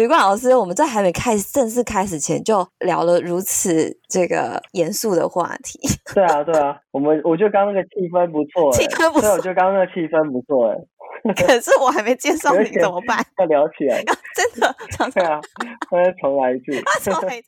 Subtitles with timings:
[0.00, 5.78] 吕冠老师，我们在还没开始正式开始前就聊了如此这个严肃的话题。
[6.14, 13.22] 对啊，对啊，我们我觉得刚刚那个气氛不错，气氛不错，对，我觉得刚刚那个气氛不错，哎， 可是我还没介绍你 怎么办？
[13.40, 14.02] 要聊起来，
[14.34, 14.74] 真的，
[15.12, 15.38] 对啊，
[15.90, 17.46] 那再重来一句，重来一句。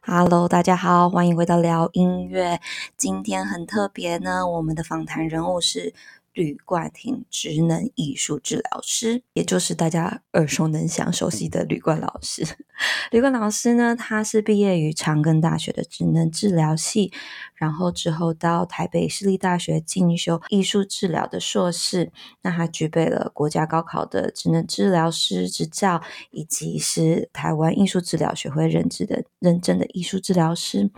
[0.00, 2.58] Hello，大家好，欢迎回到聊音乐。
[2.96, 5.92] 今天很特别呢，我们的访谈人物是。
[6.34, 12.44] 吕冠廷，职能艺术治疗师，也就是大家耳熟能详、熟悉的吕冠老师。
[13.12, 17.12] 吕冠老师呢，他是毕业于长庚大学的职能治疗系，
[17.54, 22.10] 然后之后到台北市立大学进修艺术治疗的硕士。
[22.42, 30.90] 那他具备了国家高考的职能治疗师执照，以及是台湾艺术治疗学会认知的认证的艺术治疗师。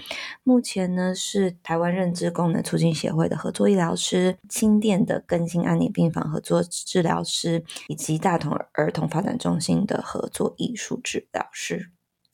[0.43, 11.91] 目前呢，是台湾认知功能促进协会的合作医疗师，轻电的更新安宁病房合作治疗师，以及大同儿童发展中心的合作艺术治疗师。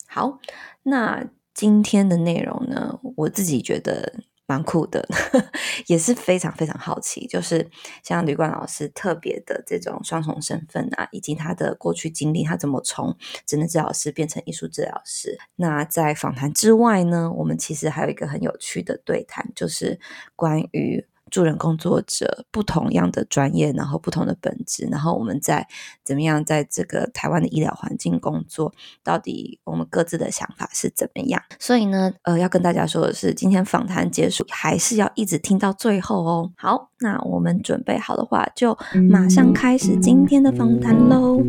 [0.07, 0.39] 好，
[0.83, 4.13] 那今天的内容呢，我自己觉得
[4.45, 5.07] 蛮酷的，
[5.87, 7.67] 也是非常非常好奇，就是
[8.03, 15.37] 像旅馆老师特别的这种双重身份啊，以及他的过去经历，他怎么从职能治疗师变成艺术治疗师。
[15.55, 19.99] 那在访谈之外呢，我们其实还有一个很有趣的对谈，就是
[20.35, 21.07] 关于。
[21.33, 25.67] 助人工作者不同样的专业，然后不同的本质，然后我们在
[26.03, 28.71] 怎么样在这个台湾的医疗环境工作，
[29.03, 31.41] 到底我们各自的想法是怎么样？
[31.57, 36.51] 所以呢，呃，要跟大家说的是，今天访谈结束还是要一直听到最后哦。
[36.55, 38.77] 好，那我们准备好的话，就
[39.09, 41.41] 马上开始今天的访谈喽。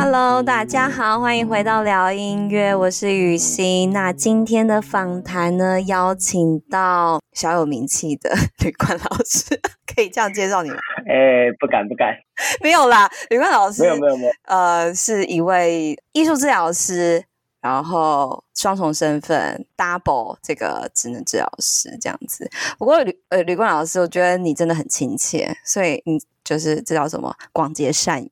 [0.00, 3.92] Hello，大家好，欢迎回到聊音乐，我是雨欣。
[3.92, 8.30] 那今天的访谈呢，邀请到小有名气的
[8.64, 9.60] 吕冠老师，
[9.92, 10.76] 可以这样介绍你吗？
[11.08, 12.14] 哎、欸，不敢不敢，
[12.62, 17.24] 没有啦，吕冠老师，没有没有没有，呃，是一位艺术治疗师，
[17.60, 22.48] 然后双重身份，double 这个职能治疗师这样子。
[22.78, 28.30] 不过吕呃吕冠老师，我觉得你真的很亲切，所以你就是这叫什么广结善缘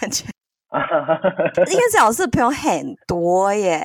[0.00, 0.24] 感觉。
[0.70, 3.80] 应该是老师的朋友很多耶。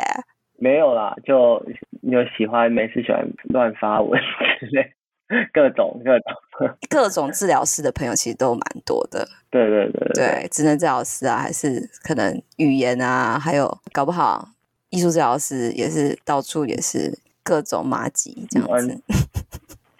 [0.57, 1.63] 没有啦，就
[2.01, 4.19] 有喜欢，没事喜欢乱发文
[4.59, 4.93] 之类，
[5.53, 9.27] 各种各种各种治疗师的朋友其实都蛮多的。
[9.49, 14.47] 对对对对，对，职能治疗师啊，还是可能语言啊，还有搞不好
[14.89, 19.01] 艺术治疗师也是到处也是各种麻吉这样子。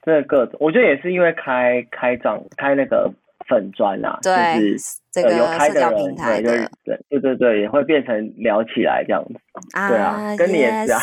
[0.03, 3.11] 这各种，我觉得也是因为开开账开那个。
[3.49, 9.35] 粉砖啊，对，就是这个有开的人，平台的对对对对对，也会变成聊起来这样子，
[9.73, 10.99] 啊对啊，跟你也是啊，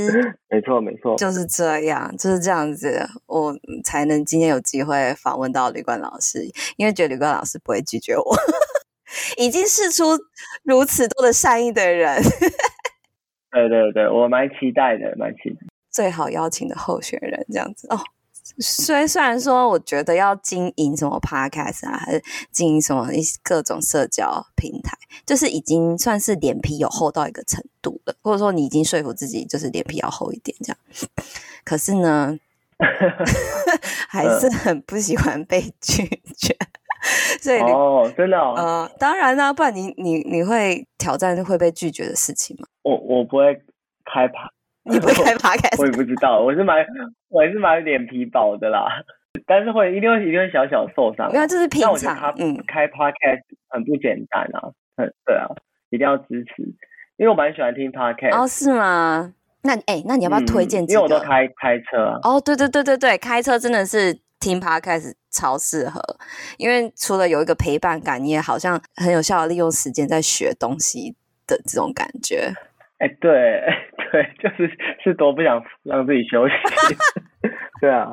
[0.48, 3.54] 没错没错，就是这样，就是这样子，我
[3.84, 6.42] 才能今天有机会访问到吕冠老师，
[6.78, 8.34] 因为觉得吕冠老师不会拒绝我，
[9.36, 10.18] 已经试出
[10.62, 12.16] 如此多的善意的人，
[13.50, 18.00] 对对对，我蛮期待的，蛮期待，最好邀请的候选人这样子哦。
[18.58, 30.78] 虽虽然说，我觉得要经营什么 podcast 啊，还是经营什么一各种社交平台，就是已经算是脸皮有厚到一个程度了，或者说你已经说服自己，就是脸皮要厚一点这样。
[31.64, 32.38] 可是呢，
[34.08, 36.04] 还是很不喜欢被拒
[36.36, 36.56] 绝，
[37.40, 42.66] 所以哦，真的哦，呃，当然啦，不然你你你会挑战会被拒绝的事情吗？
[42.82, 43.54] 我我不会
[44.04, 44.50] 开趴。
[44.90, 45.80] 你不会开 podcast？
[45.80, 46.84] 我也不知道，我是蛮，
[47.28, 48.86] 我还是蛮脸皮薄的啦。
[49.46, 52.34] 但是会一定会一定会小小受伤，因为这是平常。
[52.38, 55.46] 嗯，开 podcast 很不简单啊，很对啊，
[55.90, 56.62] 一定要支持，
[57.16, 58.42] 因为我蛮喜欢听 podcast。
[58.42, 59.34] 哦，是吗？
[59.62, 60.88] 那哎、欸，那你要不要推荐、嗯？
[60.88, 62.18] 因为我都开开车、啊。
[62.22, 66.00] 哦，对对对对对，开车真的是听 podcast 超适合，
[66.56, 71.14] 因为除了有一个陪伴感，你也好像很有效的利用时间在学东西
[71.46, 72.52] 的这种感觉。
[72.98, 73.62] 哎、欸，对。
[74.10, 74.70] 对，就是
[75.02, 76.54] 是多不想让自己休息。
[77.80, 78.08] 对啊，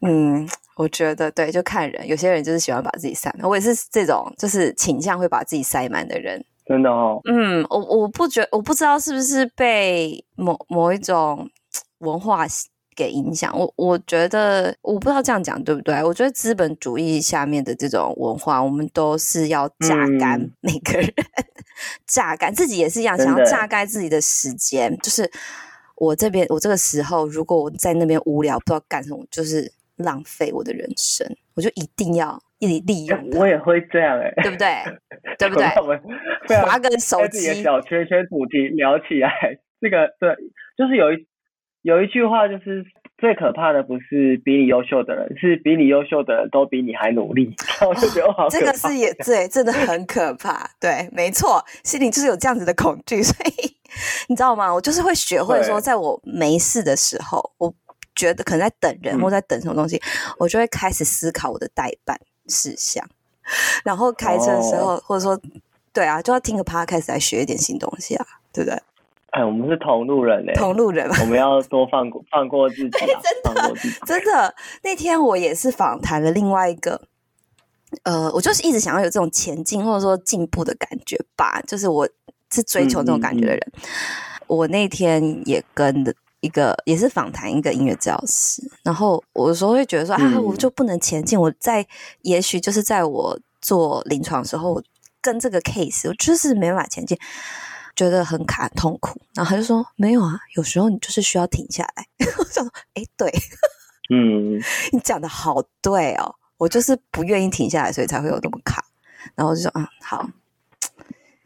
[0.00, 6.42] 嗯，我觉得对，就看人，有些人就是喜欢把自己塞满，我也是这种，就是倾向会把自己塞满的人。
[6.64, 7.20] 真的哦。
[7.24, 11.50] 嗯，我我不觉，我不知道是不是被某某一种
[11.98, 12.46] 文化
[12.98, 13.56] 给影响。
[13.56, 16.02] 我我觉得，我不知道这样讲对不对？
[16.02, 21.06] 我觉得资本主义下面的这种文化，我们都是要榨干每个人。
[21.06, 21.24] 嗯
[22.08, 24.98] 榨干自己也是一样，想要榨干自己的时间。
[24.98, 25.30] 就是
[25.94, 31.24] 我这边，我这个时候，如果我在那边无聊，不知道干什么，就是浪费我的人生。
[31.54, 33.16] 我就一定要一利用。
[33.38, 34.66] 我也会这样哎、欸，对不对？
[35.38, 36.58] 对不对？
[36.62, 39.30] 划个手机，小圈圈主题聊起来，
[39.80, 40.34] 这个对，
[40.76, 41.16] 就是有一
[41.82, 42.84] 有一句话，就是
[43.16, 47.54] 最可怕的不是比你优秀的人，是比你优秀的人都比你还努力，
[47.88, 48.58] 我就觉得好可怕。
[48.58, 50.68] 这个是也 对，真的很可怕。
[50.80, 53.76] 对，没错，心里就是有这样子的恐惧， 所以
[54.28, 54.72] 你知道吗？
[54.72, 57.72] 我就是会学会说，在我没事的时候，我
[58.14, 63.04] 觉得可能在等人或在等什么东西，嗯、我就会开始思考我的待办事项，
[63.84, 65.40] 然后开车的时候，哦、或者说，
[65.92, 68.78] 对啊，就要听个 podcast 来学一点新东西啊，对不对？
[69.30, 73.74] 哎，我们是同路人嘞，同路人，我们要多放过放过自己，啊，真的，
[74.06, 74.54] 真的。
[74.82, 76.98] 那天我也是访谈了另外一个，
[78.04, 82.08] 呃，我就是一直想要有这种前进或者说进步的感觉吧，就是我
[82.50, 83.60] 是追求这种感觉的人。
[83.74, 91.38] 嗯嗯嗯，我那天也跟一个也是访谈一个音乐治疗师，然后我有时候会觉得说，嗯、啊，我就不能前进。
[91.38, 91.86] 我在
[92.22, 94.80] 也许就是在我做临床的时候，
[95.20, 97.18] 跟这个 case，我就是没办法前进。
[97.98, 102.04] 觉得很卡很痛苦，然后他就说没有啊，有时候你就是需要停下来。
[102.38, 103.28] 我想说，哎，对，
[104.08, 104.54] 嗯，
[104.94, 108.84] 你讲的好对哦，我就是不愿意停下来，所以才会有那么卡。
[109.34, 110.30] 然后我就说，嗯，好，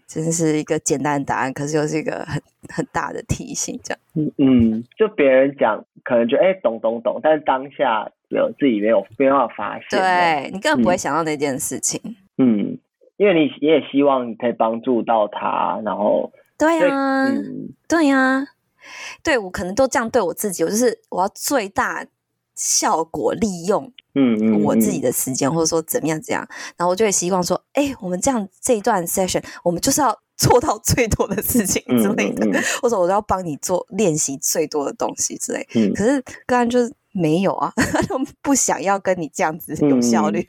[0.07, 4.01] 真是一个简单的答案，可是又是一个很很大的提醒，这样。
[4.15, 11.99] 嗯嗯，就别人讲可能觉得哎懂懂懂，但是当下有自己没有没有办法发现，对你根本不会想到那件事情。
[12.37, 12.77] 嗯，
[13.17, 16.31] 因为你也希望你可以帮助到他，然后。
[16.63, 18.47] 对呀、啊，嗯、对呀、啊，
[19.21, 22.07] 对我可能都这样对我自己，我就是我要最大
[22.55, 32.55] 效果利用，嗯我自己的时间，或者说怎么样怎样，然后我就会希望说，哎，我们这样这一段 session，我们就是要做到最多的事情之类的，嗯嗯。
[32.55, 35.67] 嗯、或者我都要帮你做练习最多的东西之类。
[35.75, 37.73] 嗯、可是刚刚就是没有啊，
[38.41, 40.47] 不想要跟你这样子有效率。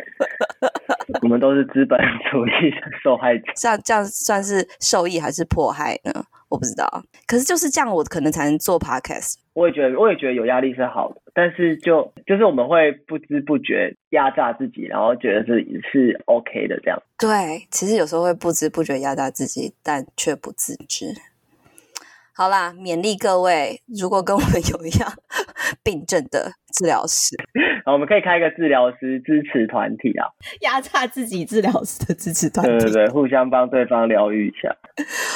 [1.13, 1.99] 嗯我们都是资本
[2.31, 6.11] 主义的受害者，像这样算是受益还是迫害呢？
[6.49, 7.03] 我不知道。
[7.25, 9.35] 可是就是这样，我可能才能做 podcast。
[9.53, 17.01] 我也觉得，我也觉得有压力是好的，但是就就是我们会不知不觉压榨自己，然后觉得是是 OK 的这样。
[17.17, 21.07] 对，其实有时候会不知不觉压榨自己，但却不自知。
[22.35, 25.11] 好啦，勉励各位，如果跟我们有一样
[25.83, 27.35] 病症的治疗师，
[27.85, 30.25] 我们可以开一个治疗师支持团体啊，
[30.61, 34.75] 压榨自己治疗师的支持团体，对对对，互相帮对方疗愈一下。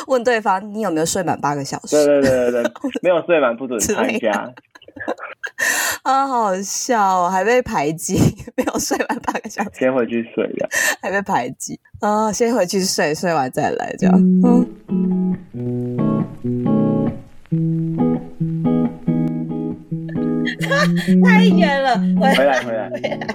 [0.07, 2.03] 问对方你有没有睡满八个小时？
[2.03, 2.71] 对对对对 对，
[3.03, 4.51] 没有睡满不准参加。
[6.01, 8.17] 啊，好好笑哦，还被排挤，
[8.55, 10.67] 没有睡满八个小时，先回去睡了，
[10.99, 14.15] 还被排挤啊，先回去睡，睡完再来这样。
[15.53, 16.06] 嗯。
[21.25, 22.89] 太远了，回来回来。
[22.89, 23.27] 回来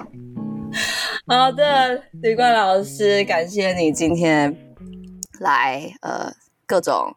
[1.27, 4.55] 好的，吕冠老师，感谢你今天
[5.39, 6.33] 来，呃，
[6.65, 7.15] 各种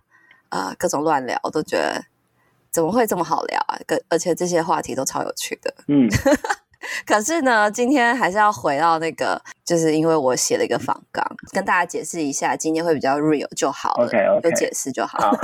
[0.51, 2.05] 呃各种乱聊，都觉得
[2.71, 3.79] 怎么会这么好聊啊？
[4.09, 5.75] 而且这些话题都超有趣的。
[5.89, 6.07] 嗯，
[7.07, 14.07] 可是呢，今天还是要回到那个，就是因为我写了一个访纲，跟大家解释一下，今天会比较 real 就好了。
[14.07, 15.19] OK OK，有解释就好。
[15.19, 15.37] 好，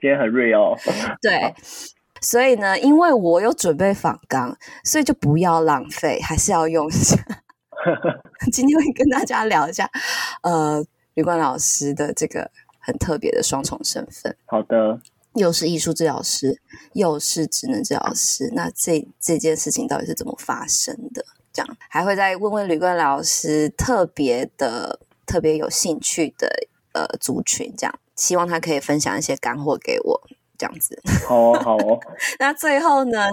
[0.00, 0.76] 今天很 real。
[1.22, 1.54] 对。
[2.20, 7.16] 所以呢，因为我有准备访纲，所以就不要浪费，还是要用一下。
[8.52, 9.90] 今天会跟大家聊一下，
[10.42, 10.84] 呃，
[11.14, 14.36] 吕冠老师的这个很特别的双重身份。
[14.46, 15.00] 好的，
[15.34, 16.60] 又是艺术治疗师，
[16.92, 21.24] 又是职能治疗师，那这这件事情到底是怎么发生的？
[21.52, 26.48] 这样还会再问问吕冠老师特别的、特别有兴趣的
[26.92, 30.29] 呃族群，这样希望他可以分享一些干货给我。
[30.60, 31.98] 这样子，好哦，好哦。
[32.38, 33.28] 那最后呢，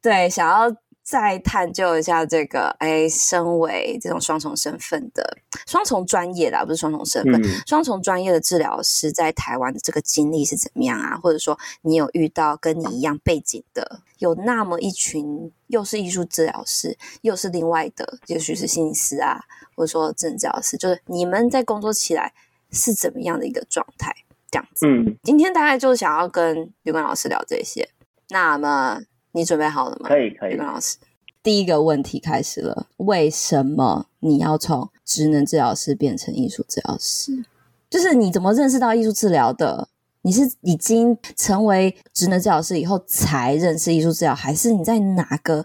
[0.00, 5.36] 对，想要再探究一下这个，哎，身为这种双重身份的
[5.66, 11.18] 双重专业的，不是双重身份，嗯、双重专业的治疗师在台湾的这个经历是怎么样啊？
[11.22, 19.44] 或者说，你有遇到跟你一样背景的，有那么一群，又是艺术治疗师，又是另外的，也许是心理师啊，
[19.76, 22.32] 或者说政治治疗师，就是你们在工作起来
[22.70, 24.14] 是怎么样的一个状态？
[24.52, 27.88] 这样子，嗯，今天大概就是想要跟吕冠老师聊这些。
[28.28, 29.00] 那么
[29.32, 30.10] 你准备好了吗？
[30.10, 30.52] 可以，可以。
[30.52, 30.98] 吕冠老师，
[31.42, 37.46] 第一个问题开始了：为什么你要从职能治疗师变成艺术治疗师？
[37.88, 39.88] 就是你怎么认识到艺术治疗的？
[40.20, 45.64] 你是已经成为职能治疗师以后才认识艺术治疗，还是你在哪个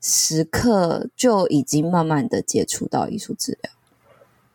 [0.00, 3.72] 时刻就已经慢慢的接触到艺术治疗？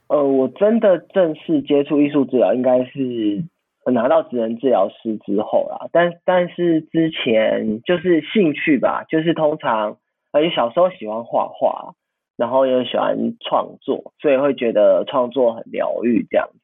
[0.07, 3.43] 呃，我真的正式接触艺术治疗应该是。
[3.91, 9.97] 拿到职能治疗师之后啦，但但是之前就是兴趣吧，就是通常
[10.31, 11.93] 而且小时候喜欢画画，
[12.37, 16.59] 然后又喜欢创作，所以会觉得创作很疗愈这样子。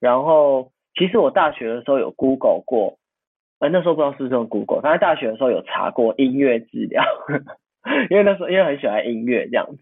[0.00, 2.98] 然后其实我大学的时候有 Google 过
[3.58, 7.02] 呃，那时候不知道是不是用 Google，反正大学的时候有查过音乐治疗，
[8.10, 9.78] 因为那时候因为很喜欢音乐这样子，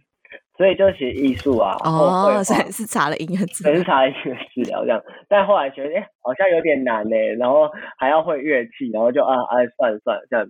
[0.56, 1.76] 所以就学艺术啊。
[1.84, 10.46] 哦， 所以是查了音乐治疗，是查了音乐治疗这样，但后来觉得哎、欸，好像有点难呢，然后还要会乐器，然后就啊啊算了算了这样，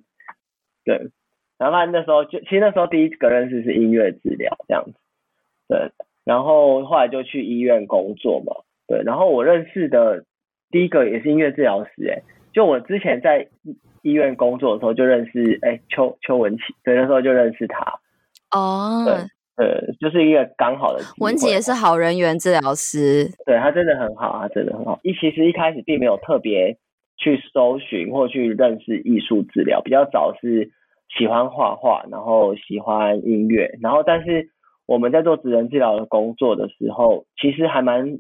[0.85, 1.11] 对。
[1.57, 4.93] 然后那时候就其实那时候第一个认识是音乐治疗这样子，
[5.69, 5.91] 对。
[6.25, 8.53] 然后后来就去医院工作嘛，
[8.87, 9.03] 对。
[9.05, 10.25] 然后我认识的
[10.71, 12.23] 第一个也是音乐治疗师，哎。
[12.53, 13.49] 就我之前在
[14.03, 17.81] 医院工作的时候就认识，哎、欸，邱邱文琪，对，那时候就认识他。
[18.57, 19.15] 哦，对，
[19.57, 21.01] 呃，就是一个刚好的。
[21.19, 24.99] 文姐也是好人缘治疗师，对，他真的很好，啊真的很好。
[25.03, 26.77] 一其实一开始并没有特别
[27.17, 30.71] 去搜寻或去认识艺术治疗，比较早是
[31.17, 34.49] 喜欢画画，然后喜欢音乐，然后但是
[34.87, 38.19] 我们在做职能治疗的工作的时候，其实还蛮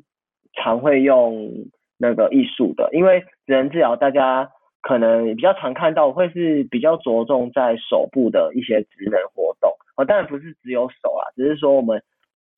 [0.54, 1.50] 常会用。
[1.96, 4.50] 那个艺术的，因为职能治疗大家
[4.82, 12.02] 可能比较常看到会是比较着重在手部的一些职能活动，哦，当然不是只有手啊，只是说我们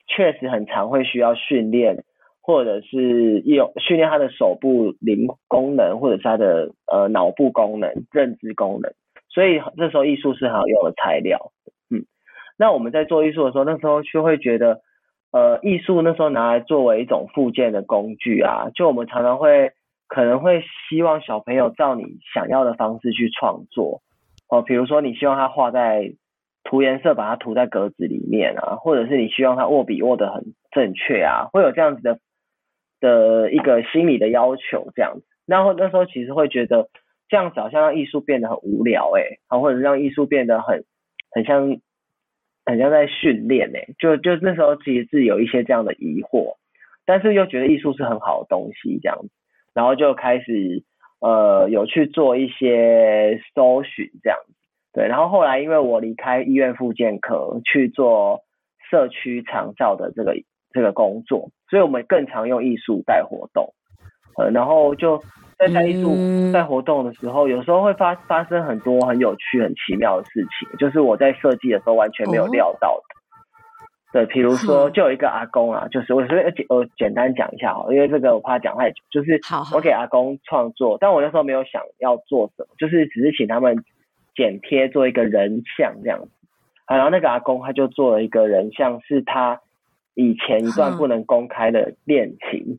[0.07, 2.05] 确实很常会需要训练，
[2.41, 8.93] 或者是有训练他的手部灵功能，或者是他的呃脑部功能、认知功能，
[9.29, 11.53] 所以这时候艺术是很好用的材料，
[11.91, 12.05] 嗯，
[12.59, 14.81] 那我们在做艺术的时候，那时候就会觉得。
[15.33, 19.73] 呃，艺术那时候拿来作为一种复健的工具啊，就我们常常会
[20.09, 24.01] 可能会希望小朋友照你想要的方式去创作
[24.49, 26.15] 哦，比如说你希望他画在
[26.67, 32.19] 涂颜色，把它涂在格子里面啊，或者是你希望他握笔握得很正确啊，会有这样子的
[33.01, 35.25] 的一个心理的要求这样子。
[35.47, 36.89] 然后那时候其实会觉得
[37.29, 40.85] 这样子好像让艺术变得很无聊诶、欸，啊，或者让艺术变得很
[41.31, 41.81] 很像。
[42.69, 46.57] 很像在训练呢，就就那时候其实是有一些这样的疑惑，
[47.05, 49.29] 但是又觉得艺术是很好的东西这样子，
[49.73, 50.83] 然后就开始
[51.21, 54.53] 呃有去做一些搜寻这样子，
[54.97, 58.41] 对，然后后来因为我离开医院复健科去做
[58.91, 60.35] 社区长照的这个
[60.73, 63.75] 这个工作，所以我们更常用艺术带活动，
[64.39, 65.23] 呃，然后就。
[65.59, 66.15] 在带艺术
[66.53, 73.03] 带活动的时候，有时候会发发生很多很有趣、很奇妙的事情，就是我在设计的时候完全没有料到的。
[74.13, 78.97] 对，比如说，就有一个阿公啊，就是我所以我简单讲一下哈，因为这个我怕讲太久。
[79.11, 79.41] 就是
[79.75, 83.83] 我给阿公创作，但我那时候没有想要做什么，就是只是请他们
[84.37, 86.29] 剪贴做一个人像这样子。
[86.87, 89.61] 然后那个阿公他就做了一个人像，是他
[90.15, 92.79] 以前一段不能公开的恋情。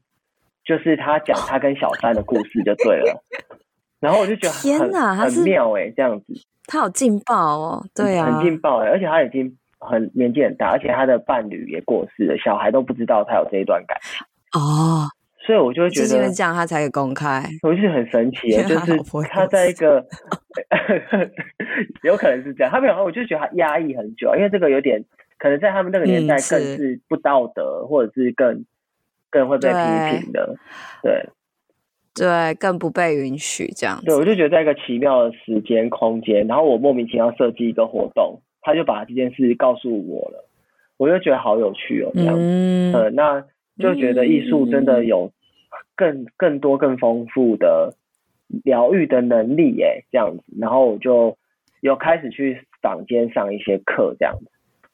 [0.66, 3.24] 就是他讲他跟小三的故事就对了，
[4.02, 6.34] 然后我就觉得很天哪，他是很妙哎，这样子，
[6.66, 14.28] 他好劲爆哦，对啊，很劲爆哎，而且他已经很年纪很大，而且他的伴侣也过世了，小孩都不知道他有这一段感情
[14.60, 15.08] 哦，
[15.48, 18.96] 所以我就会觉得，就是因为这样他才公开，我就觉得很神奇的， 就是
[19.32, 20.06] 他在一个，
[22.04, 25.04] 有可能是这样，他没有，我就觉得他压抑很久，因为这个有点
[25.40, 28.64] 可能在他们那个年代更是不道德，嗯、或者是更。
[29.30, 30.56] 更会被批评的，
[31.04, 31.22] 对，
[32.16, 34.02] 对，对，更不被允许这样。
[34.06, 40.48] 对，我就觉得在一个奇妙的时间空间，然后我莫名其妙设计一个活动，他就把这件事告诉我了，
[40.96, 43.44] 我就觉得好有趣哦，这样，嗯，呃，那
[43.80, 45.30] 就觉得艺术真的有
[45.98, 47.94] 更更多更丰富的
[48.64, 51.38] 疗愈的能力耶，这样子，然后我就
[51.82, 54.46] 有开始去坊间上一些课，这样子。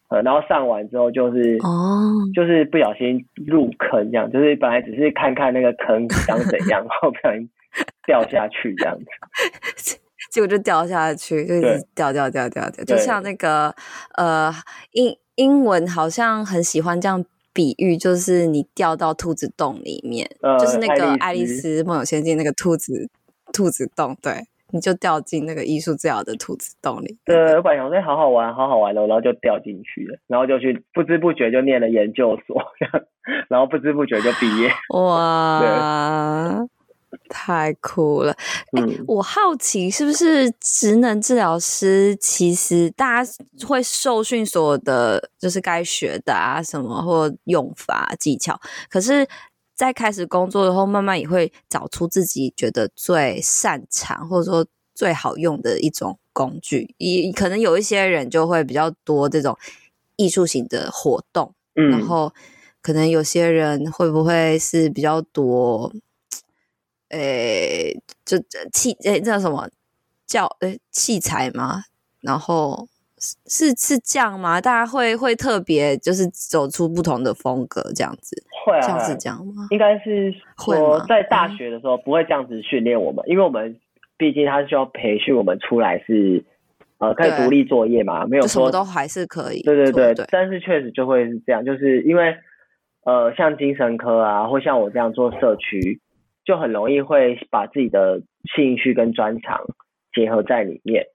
[0.09, 7.49] 呃然后上完之后就是哦，就是不小心入坑这样，就是本来只是看看那个坑长怎样， 然后不小心
[8.05, 8.95] 掉下去这样
[9.75, 9.97] 子，
[10.31, 13.73] 结果就掉下去，就一直掉掉掉掉掉，就像那个
[14.15, 14.53] 呃
[14.91, 23.09] 英英文好像很喜欢这样比喻，就是你掉到兔子洞里面，呃、就是那个爱丽丝梦游仙境那个兔子
[23.53, 24.33] 兔子洞，对。
[24.75, 27.15] 你就掉进那个艺术治疗的兔子洞里。
[27.25, 32.59] 对，我本来想说好好玩，好好玩的，然后就掉进去了，然后就去不知不觉就念了研究所，
[33.49, 34.71] 然后不知不觉就毕业。
[34.97, 36.57] 哇，
[37.29, 38.35] 太酷了！
[38.71, 43.31] 哎、我好奇是不是职能治疗师，其实大家
[43.67, 49.27] 会受训所有的就是该学的啊，什么或用法技巧，可是。
[49.75, 56.93] 在开始工作以后，慢慢也会找出自己觉得最擅长或者说最好用的一种工具。
[56.99, 59.57] 也可能有一些人就会比较多这种
[60.15, 62.31] 艺术型的活动，嗯，然后
[62.83, 65.91] 可能有些人会不会是比较多，
[67.13, 68.37] 诶、欸，就
[68.71, 69.69] 器诶，这叫什么
[70.25, 71.83] 叫诶器材吗？
[72.21, 72.87] 然后。
[73.47, 74.59] 是是这样吗？
[74.59, 79.65] 大家会会特别就是走出不同的风格这样子，会啊，像是这样吗？
[79.69, 80.29] 应该是
[80.67, 83.79] 我在大学的时候不会这样子训练我们，因为我们
[84.17, 86.43] 毕竟他需要培训我们出来是
[86.97, 89.61] 呃可以独立作业嘛，没有说什么都还是可以。
[89.61, 92.35] 对对对，对但是确实就会是这样，就是因为
[93.05, 96.01] 呃像精神科啊，或像我这样做社区，
[96.45, 98.21] 就很容易会把自己的
[98.55, 99.61] 兴趣跟专长
[100.13, 101.05] 结合在里面。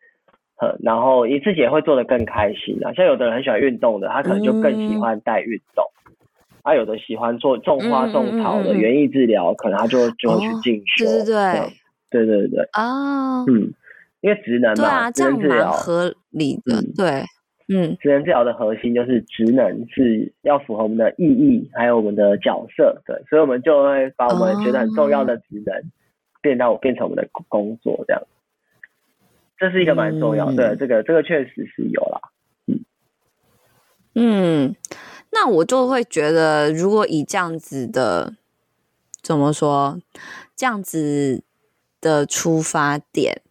[0.60, 2.92] 呃，然后你自己也会做得更开心啊。
[2.92, 5.84] 像有的人很喜欢运动的，他可能就更喜欢带运动。
[6.64, 11.04] 他、嗯啊、有的喜欢做种花种草的园艺治疗，可能他就就会去进修。
[11.04, 11.34] 对对
[12.10, 12.60] 对，对对对。
[12.72, 13.44] 哦。
[13.46, 13.72] 嗯，
[14.20, 16.80] 因为职能嘛，对啊，职能治疗合理的。
[16.80, 17.24] 嗯、对，
[17.68, 23.02] 嗯，职能治疗的核心就是职能是要符合我们的意义，还有我们的角色。
[23.06, 25.82] 对，所以我们就会把我们觉得很重要的职能
[26.40, 28.22] 变到变成我们的工作这样。
[29.58, 32.20] 这是一个蛮重要的，这个这个确实是有啦，
[32.68, 32.84] 嗯
[34.14, 34.76] 嗯，
[35.32, 38.34] 那我就会觉得，如果以这样子的
[39.20, 40.00] 怎么说，
[40.54, 41.42] 这样子
[42.00, 43.42] 的出发点，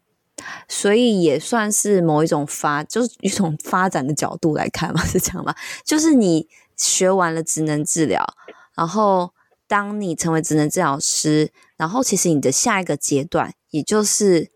[0.67, 5.53] 所以也算是某一种发，就是一种发展的角度来看嘛， 是这样吗？
[5.83, 8.25] 就是你学完了职能治疗，
[8.75, 9.33] 然后
[9.67, 14.51] 当你成为职能治疗师，然后其实你的下一个阶段，也就是。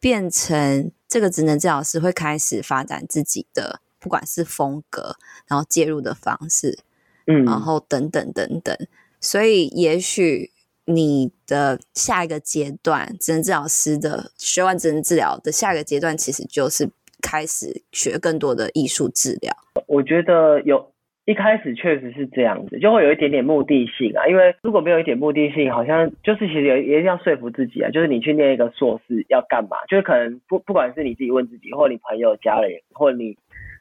[0.00, 5.16] 变成这个职能治疗师会开始发展自己的，不管是风格，
[5.46, 6.78] 然后介入的方式，
[7.26, 8.76] 嗯，然后等等等等。
[9.18, 10.52] 所以，也许
[10.86, 16.88] 你的下一个阶段，职能治疗师的学完职能治疗的下一个阶段，其实就是
[17.22, 19.52] 开始学更多的艺术治疗。
[19.86, 20.92] 我觉得有。
[21.26, 24.26] 一开始确实是这样子，就会有一点点目的性啊。
[24.26, 27.88] 因为如果没有一点目的性，好像就是其实也也要说服自己啊。
[27.90, 29.78] 就是你去念一个硕士要干嘛？
[29.88, 33.34] 就是可能不不管是你自己问自己，或你朋友、家人，或你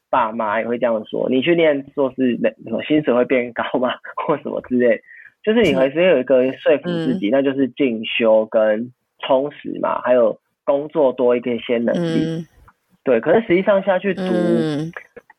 [0.10, 1.28] 爸妈也会这样说。
[1.30, 3.90] 你去念硕士，那什么薪水会变高吗？
[4.26, 5.02] 或什么之类？
[5.44, 12.24] 就是你还是有一个说服自己，嗯、那就是进修跟充实嘛，还有工作多一点些能力。
[12.26, 12.48] 嗯、
[13.04, 14.24] 对，可是实际上下去读。
[14.24, 14.92] 嗯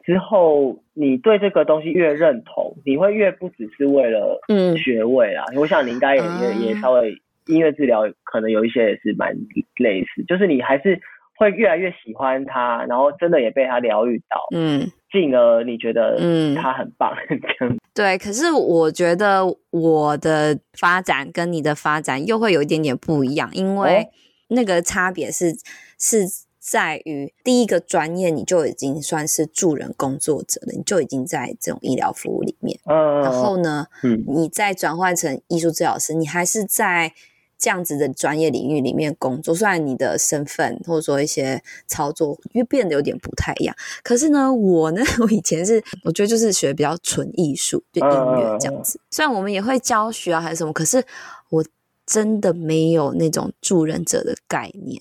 [0.06, 4.38] 之后，你对这个东西越认同，你会越不只是为了
[4.76, 5.42] 学位啊。
[5.54, 7.10] 嗯、我想你应该也、嗯、也也稍微
[7.46, 9.34] 音乐治疗，可能有一些也是蛮
[9.76, 11.00] 类似，就是你还是
[11.36, 17.12] 会越来越喜欢他，然后真的也被他疗愈到，嗯，进而你觉得嗯他很棒，
[17.60, 18.16] 嗯、对。
[18.18, 24.08] 可是我觉得我的发展跟你的发展又会有一点点不一样，因为
[24.48, 25.52] 那个差别是
[25.98, 26.26] 是。
[26.66, 32.80] 在于第一个专业，你就已经算是助人工作者了，你就已经在这种医疗服务里面。
[32.86, 37.12] 嗯，然后呢，嗯，你再转换成艺术治疗师，你还是在
[37.58, 39.54] 这样子的专业领域里面工作。
[39.54, 49.00] 虽然你的身份或者说一些操作又变得有点不太一样，可是呢，我呢， 我以前是我觉得就是学比较纯艺术，就音乐这样子。
[49.10, 51.04] 虽然我们也会教学啊，还是什么，可是
[51.50, 51.64] 我。
[52.06, 55.00] 真的没有那种助人者的概念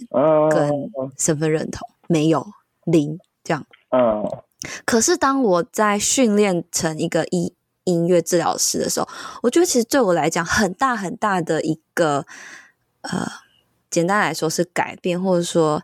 [0.49, 0.71] 跟
[1.17, 2.47] 身份认同，没有
[2.85, 3.65] 零这样。
[3.89, 4.23] 嗯。
[4.85, 7.51] 可是当我在训练成一个音
[7.85, 9.07] 音乐治疗师的时候，
[9.41, 12.25] 我觉得其实对我来讲很大很大的一个
[13.01, 13.27] 呃，
[13.89, 15.83] 简单来说是改变，或者说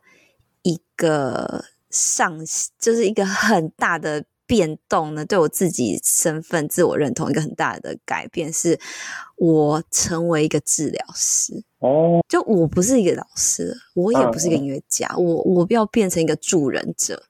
[0.61, 2.39] 一个上，
[2.79, 4.23] 就是一个很大的。
[4.49, 8.79] 变动呢，对我自己身份、自我认同一个很大的改变，是
[9.35, 11.63] 我成为一个治疗师。
[11.77, 17.21] 哦，就我不是一个老师，我也不是一个音乐家，嗯、我我要变成一个助人者。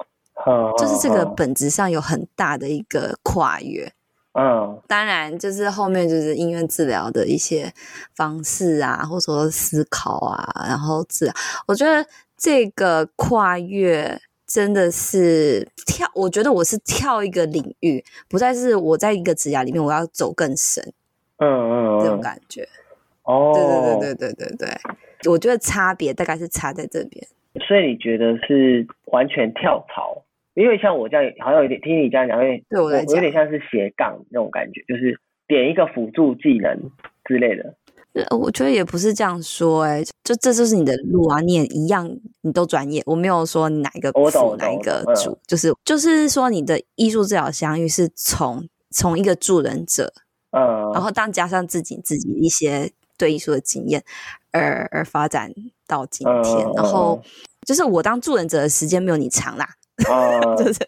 [0.48, 3.92] 嗯、就是这个本质上有很大的一个跨越。
[4.40, 7.74] 嗯，当然就是后面就是音乐治疗的一些
[8.16, 11.34] 方式啊，或者说思考啊，然后治疗，
[11.68, 12.06] 我觉得
[12.38, 14.20] 这个跨越。
[14.52, 20.84] 真的是跳，我觉得我是跳一个领域，不再是我在一个职涯里面，我要走更深，
[21.38, 22.68] 嗯嗯，这种感觉。
[23.22, 24.68] 哦，对对对对对对
[25.22, 27.24] 对，我觉得差别大概是差在这边。
[27.68, 30.20] 所以你觉得是完全跳槽？
[30.60, 35.18] 因为像我这样，好像有点听你这样讲，有点对我来讲，有点像是斜杠那种感觉，就是
[35.48, 36.78] 点一个辅助技能
[37.24, 37.74] 之类的。
[38.32, 42.10] 我觉得也不是这样说，欸，哎，就这就是你的路啊，你也一样，
[42.42, 43.02] 你都专业。
[43.06, 50.12] 我没有说哪一个辅哪一个主，就是就是说你的艺术治疗相遇是从从一个助人者，
[50.52, 54.04] 嗯，然后当加上自己自己一些对艺术的经验
[54.52, 55.54] 而而发展
[55.88, 57.22] 到今天，然后
[57.66, 59.70] 就是我当助人者的时间没有你长啦，
[60.08, 60.80] 嗯， 就是。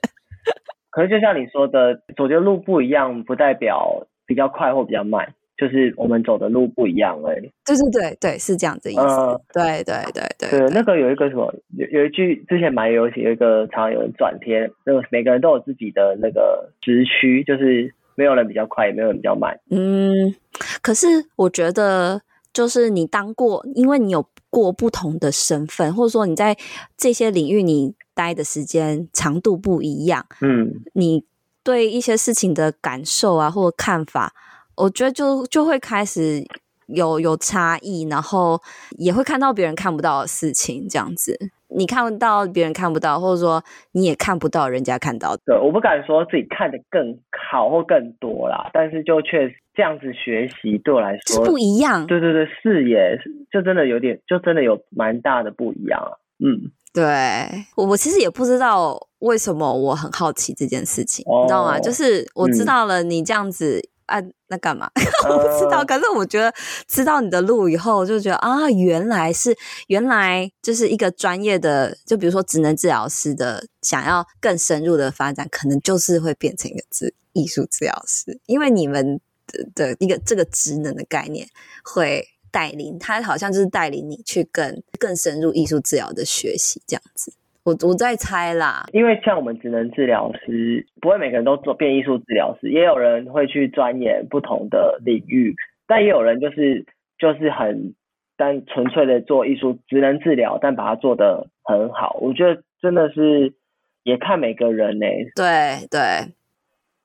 [0.91, 5.33] 可是就像你说的，走的路不一样，不代表比较快或比较慢。
[5.57, 9.01] 就是我们走的路不一样而已，对对对对，是这样子意思。
[9.01, 19.55] 嗯、对对对对对，那个有一个什么，有有一句之前蛮流行，有一个常常有人转贴，那个每个人都有自己的那个直区，就是没有人比较快，也没有人比较慢。
[19.69, 20.33] 嗯，
[20.81, 22.19] 可是我觉得，
[22.51, 26.57] 就是你当过，因为你有过不同的身份，或者说你在
[26.97, 31.23] 这些领域你待的时间长度不一样，嗯，你
[31.63, 34.31] 对一些事情的感受啊，或者看法，
[34.75, 36.45] 我觉得就就会开始
[36.85, 38.61] 有有差异，然后
[38.99, 41.35] 也会看到别人看不到的事情，这样子。
[41.73, 45.41] 你看不到别人看不到，或者说你也看不到人家看到的。
[45.45, 47.17] 对，我不敢说自己看的更
[47.49, 52.05] 好或更多啦，但是就确实这样子学习对我来说是不一样。
[52.05, 53.17] 对对对，视野
[53.49, 56.11] 就真的有点，就真的有蛮大的不一样啊。
[56.43, 61.79] 嗯，对，我我其实也不知道为什么我很好奇这件事情，哦，你知道吗？
[61.79, 63.79] 就是我知道了你这样子。
[63.79, 64.91] 嗯啊，那干嘛？
[65.29, 65.85] 我不知道。
[65.85, 66.53] 可是我觉得
[66.85, 81.47] 知道你的路以后，就觉得啊，原来是原来就是一个专业的，就比如说职能治疗师的，想要更深入的发展，可能就是会变成一个治艺术治疗师，因为你们的的一个这个职能的概念
[81.85, 87.33] 会带领他，好像就是带领你去更更深入艺术治疗的学习这样子。
[87.63, 96.83] 我我在猜啦，因为像我们职能治疗师，不会每个人都做变艺术治疗师，也有人会去钻研不同的领域，但也有人就是
[97.19, 97.93] 就是很
[98.35, 102.17] 单纯粹的做艺术职能治疗，但把它做得很好。
[102.19, 103.53] 我觉得真的是
[104.01, 105.31] 也看每个人呢、欸。
[105.35, 105.99] 对对，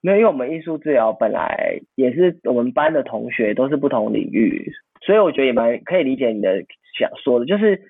[0.01, 4.73] 没有，因为我们艺术治疗本来也是我们班的同学都是不同领域，
[5.07, 6.63] 所以我觉得也蛮可以理解你的
[6.99, 7.81] 想说的，就是。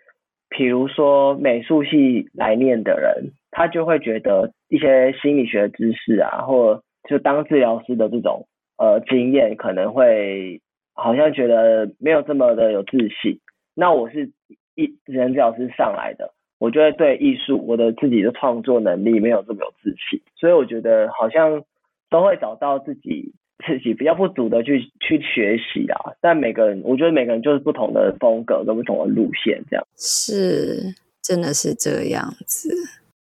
[0.48, 8.46] 比如说美术系来念的人，他就会觉得一些心理学知识啊，或就当治疗师的这种
[8.78, 10.60] 呃经验，可能会
[10.94, 13.40] 好像觉得没有这么的有自信。
[13.74, 14.30] 那我是
[14.76, 21.64] 艺人治疗师上来的，我就会对艺术我的自己的创作能力没有这么有自信，所以我觉得好像
[22.08, 23.34] 都会找到自己。
[23.64, 32.68] 自己比较不足的去去学习啊，但每个人我觉得每个人就是不同的风格跟不同的路线，这样是真的是这样子。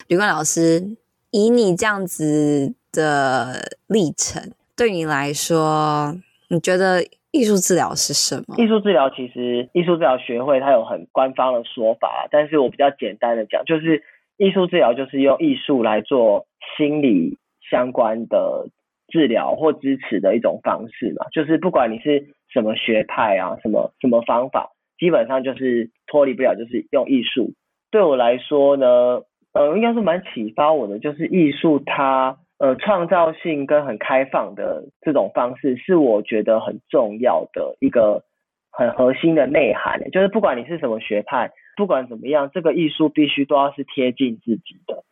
[0.09, 0.97] 吕冠老师，
[1.31, 6.17] 以你这样子的历程，对你来说，
[6.49, 8.57] 你觉得艺术治疗是什么？
[8.59, 14.03] 艺术治疗其实艺术治疗学会它有很官方的说法，但是我比较简单的讲，就是
[14.37, 16.45] 艺术治疗就是用艺术来做
[16.77, 17.39] 心理
[17.71, 18.67] 相关的。
[19.15, 27.53] 治疗或支持的一种方式嘛，就是不管你是什么学派啊，什么什么方法，基本上就是脱离不了，就是用艺术。
[27.93, 29.23] 对我来说呢，
[29.53, 38.25] 呃，应该是蛮启发我的，就是艺术它呃创造性跟很开放的这种方式，是我觉得很重要的一个
[38.73, 40.11] 很核心的内涵。
[40.11, 45.05] 就是不管你是什么学派，不管怎么样，这个艺术必须都要是贴近自己的。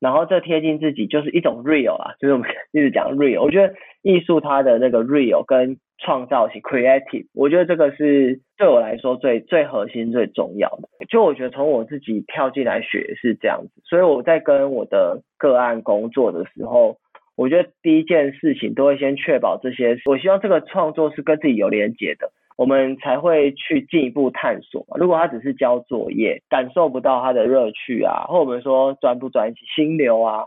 [0.00, 3.42] 然后这贴近自己就是一种 real 啊，就是我们一直讲 real。
[3.42, 10.88] 我觉得艺术它的那个 real 跟创造性 creative，我觉得这个是对我来说最最核心最重要的。
[11.08, 16.96] 就我觉得从我自己跳进来学是这样子，所以我在跟我的个案工作的时候，
[17.36, 22.30] 我觉得第一件事情都会先确保这些，我希望这个创作是跟自己有连结的。
[22.58, 24.96] 我们才会去进一步探索嘛。
[24.98, 30.42] 如果他只是交作业，感受不到他的乐趣啊，或我们说专不专心流啊，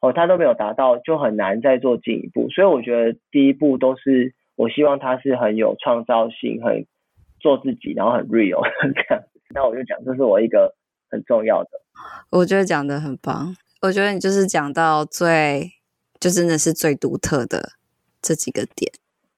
[0.00, 2.48] 哦，他都没有达到，就很难再做进一步。
[2.48, 6.86] 所以我觉得第一步都是，我希望他是很有创造性，很
[7.40, 8.62] 做自己，然后很 real
[8.94, 9.22] 这样。
[9.54, 10.74] 那我就讲，这是我一个
[11.10, 11.68] 很重要的。
[12.30, 13.54] 我觉得讲的很棒。
[13.82, 15.72] 我觉得你就是讲到最，
[16.18, 17.72] 就真的是最独特的
[18.22, 18.90] 这几个点。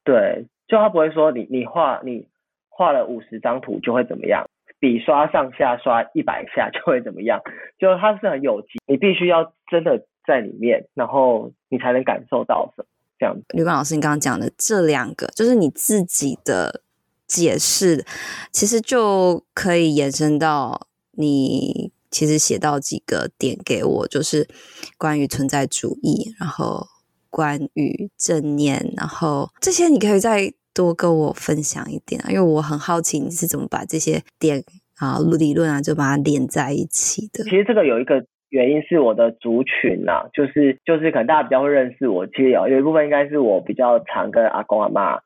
[0.05, 0.47] 对。
[0.73, 2.27] 就他不会说你你画你
[2.71, 4.49] 画了五十张图就会怎么样，
[4.81, 7.39] 笔刷上下刷一百下就会怎么样，
[7.79, 12.87] 就他是很有机，你必须要真的在里面，然后你才能感受到什么
[13.19, 13.45] 这样子。
[13.51, 16.81] 吕冠老师，你刚刚讲的这两个，就是你自己的
[17.27, 18.07] 解释，
[18.51, 24.49] 其实就可以延伸到你其实写到几个点给我，就是
[24.97, 26.87] 关于存在主义，然后
[27.29, 30.55] 关于正念，然后这些你可以在。
[30.75, 34.63] 多跟我分享一点啊，因为我很好奇你是怎么把这些点
[34.99, 37.45] 啊理论啊就把它连在一起的。
[37.45, 45.21] 其实这个有一个原因是我的族群啊，就是就是可能大家比较会认识我，其实有有一部分应该是我比较常跟阿公阿妈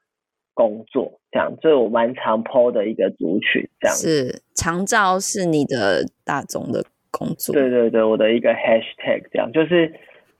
[0.54, 3.96] 工作这样，所以我蛮常 po 的一个族群这样。
[3.96, 7.54] 是长照是你的大众的工作？
[7.54, 9.92] 对对对，我的一个 hashtag 这样就是。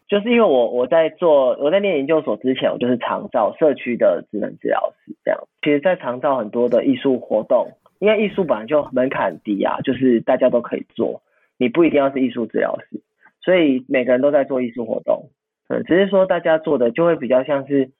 [0.08, 5.40] 就是因为我我在做我在念研究所之前，我就是长照社区的智能治疗师这样。
[5.62, 11.22] 其实，在长照很多的艺术活动，因为艺术本来就门槛低啊，就是大家都可以做，
[11.58, 13.02] 你不一定要是艺术治疗师，
[13.40, 15.30] 所以每个人都在做艺术活动。
[15.68, 17.90] 嗯，只是说大家做的就会比较像是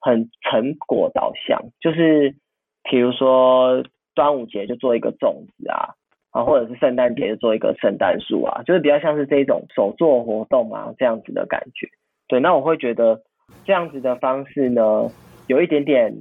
[0.00, 2.34] 很成果导向，就是
[2.82, 3.84] 比如说
[4.14, 5.92] 端午节就做一个粽子啊，
[6.32, 11.86] 啊，或者是圣诞节做一个圣诞树啊，就是比较像是这种手作活动啊这样子的感觉。
[12.26, 13.20] 对，那我会觉得
[13.64, 15.08] 这样子的方式呢，
[15.46, 16.12] 有一点点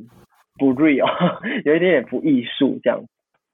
[0.60, 1.08] 不 real，
[1.66, 3.06] 有一点点不艺术这样。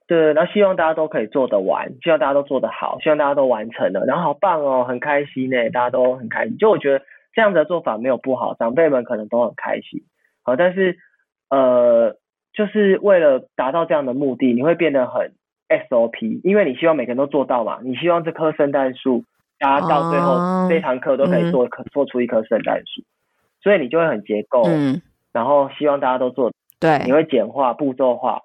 [0.07, 6.57] 对，然后希望大家都可以做得完，希望大家都做得好，希望大家都完成了，然后好棒哦，很开心呢，大家都很开心。
[6.57, 10.01] 就我觉得这样子的做法没有不好，长辈们可能都很开心。
[10.43, 10.97] 好，但是
[11.49, 12.15] 呃，
[12.53, 15.33] 就是为了达到这样的目的，你会变得很
[15.69, 19.23] SOP，因为你希望每个人都做到嘛，你希望这棵圣诞树，
[19.59, 20.35] 大家到最后
[20.69, 23.03] 这堂课都可以做，可、嗯、做出一棵圣诞树，
[23.61, 25.01] 所以你就会很结构，嗯，
[25.31, 28.41] 然后希望大家都做，对，你会简化步骤化。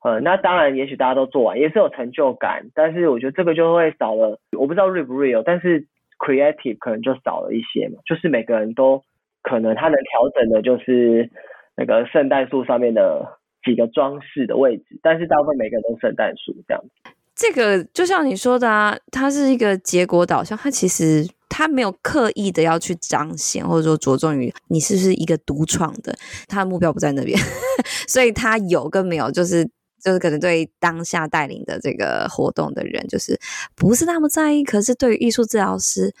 [0.00, 5.86] 呃、嗯，那当然，也许大家都做完，也是有成就感，但是我觉得这个就会少了，我不知道 real 不 real，但是
[6.18, 9.02] creative 可能就少了一些嘛，就是每个人都
[9.42, 11.28] 可能他能调整的，就是
[11.76, 17.10] 那个圣诞树上面的几个装饰的位置，但是大部分每个人都圣诞树这样子。
[17.34, 26.16] 这个就像你说的啊，它是一个结果导向，它其实它没有刻意的要去彰显，或者说着重于你是不是一个独创的，
[26.48, 27.38] 它的目标不在那边，
[28.08, 29.68] 所以它有跟没有就是。
[30.00, 33.36] 就是可能对当下带领的这个活动的人，就是
[33.74, 34.62] 不是那么在意。
[34.62, 36.14] 可是对于艺术治疗师，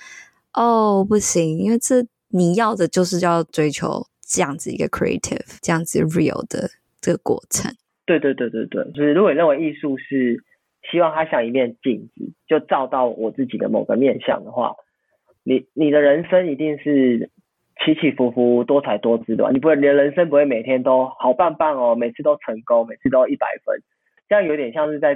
[0.52, 6.68] 哦，不行，因为这你要的就是要追求这样子一个 creative，这样子 real 的
[7.00, 7.70] 这个过程。
[8.06, 10.42] 对对对对对，就是如果你认为艺术是
[10.90, 14.74] 希望它像一面镜子，就照到我自己的某个面向的话，
[15.44, 17.30] 你你的人生一定是。
[17.84, 19.50] 起起伏伏，多彩多姿的吧？
[19.52, 23.80] 你不会，你的人生不会每天都好棒棒哦，每次都成功，每次都一百分，
[24.28, 25.14] 这样有点像是在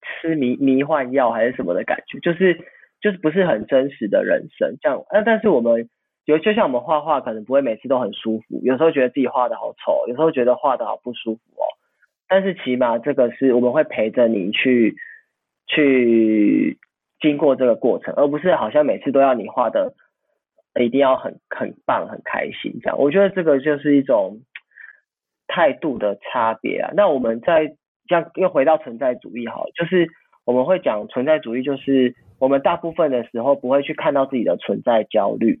[0.00, 2.58] 吃迷迷幻药还是什么的感觉，就是
[3.02, 4.78] 就是不是很真实的人生。
[4.80, 5.90] 这样，那但是我们
[6.24, 11.64] 有，就像我们画画，可能不会每次都很舒服，有时候觉得自己画的好丑，有时候觉得画的好不舒服哦。
[12.28, 14.96] 但是起码这个是我们会陪着你去
[15.66, 16.78] 去
[17.20, 19.94] 经过这个过程，而不是好像每次都要你画的。
[20.80, 24.40] 一定要很很棒，很开心，这样，我觉得这个就是一种
[25.46, 26.90] 态度的差别啊。
[26.96, 27.68] 那我们在
[28.08, 30.08] 这样又回到存在主义，好，就是
[30.44, 35.60] 我们会讲存在主义，就是我们大部分的时候不会去看到自己的存在焦虑，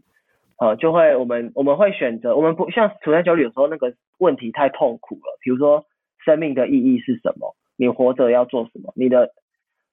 [0.56, 5.84] 啊，就会我们我们会选择，我们不像存在焦虑，有时候那个问题太痛苦了，比如说
[6.24, 7.56] 生命的意义是什么？
[7.76, 8.92] 你活着要做什么？
[8.96, 9.30] 你的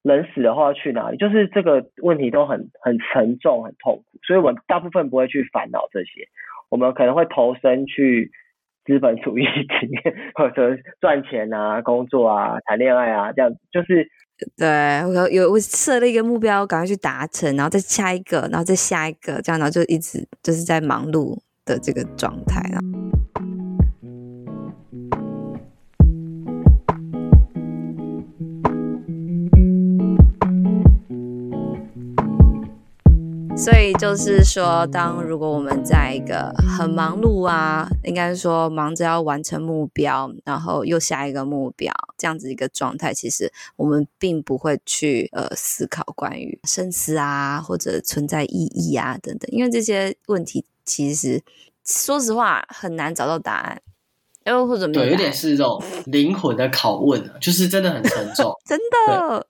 [0.02, 1.16] 人死的话要去哪里？
[1.16, 6.28] 就是这个问题都很很沉重、很痛苦，所以我们大部分不会去烦恼这些，
[6.70, 8.30] 我们可能会投身去
[8.84, 9.44] 资本主义
[9.82, 14.08] 里面，或者赚钱啊、工作啊、谈恋爱啊，这样就是
[14.56, 14.68] 对。
[15.04, 22.80] 我有我设了一个目标，赶快去达成，然后再下一个，然后再下一个，这样，然后就一直就是在忙碌的这个状态了。
[33.62, 51.40] 所以就是说，当如果我们在一个很忙碌啊，应该说忙着要完成目标，然后又下一个目标这样子一个状态，其实我们并不会去呃思考关于生死啊或者存在意义啊等等，因为这些问题其实
[51.84, 53.80] 说实话很难找到答案，
[54.44, 59.46] 又或者对，有点是这种灵魂的拷问，就是真的很沉重， 真的，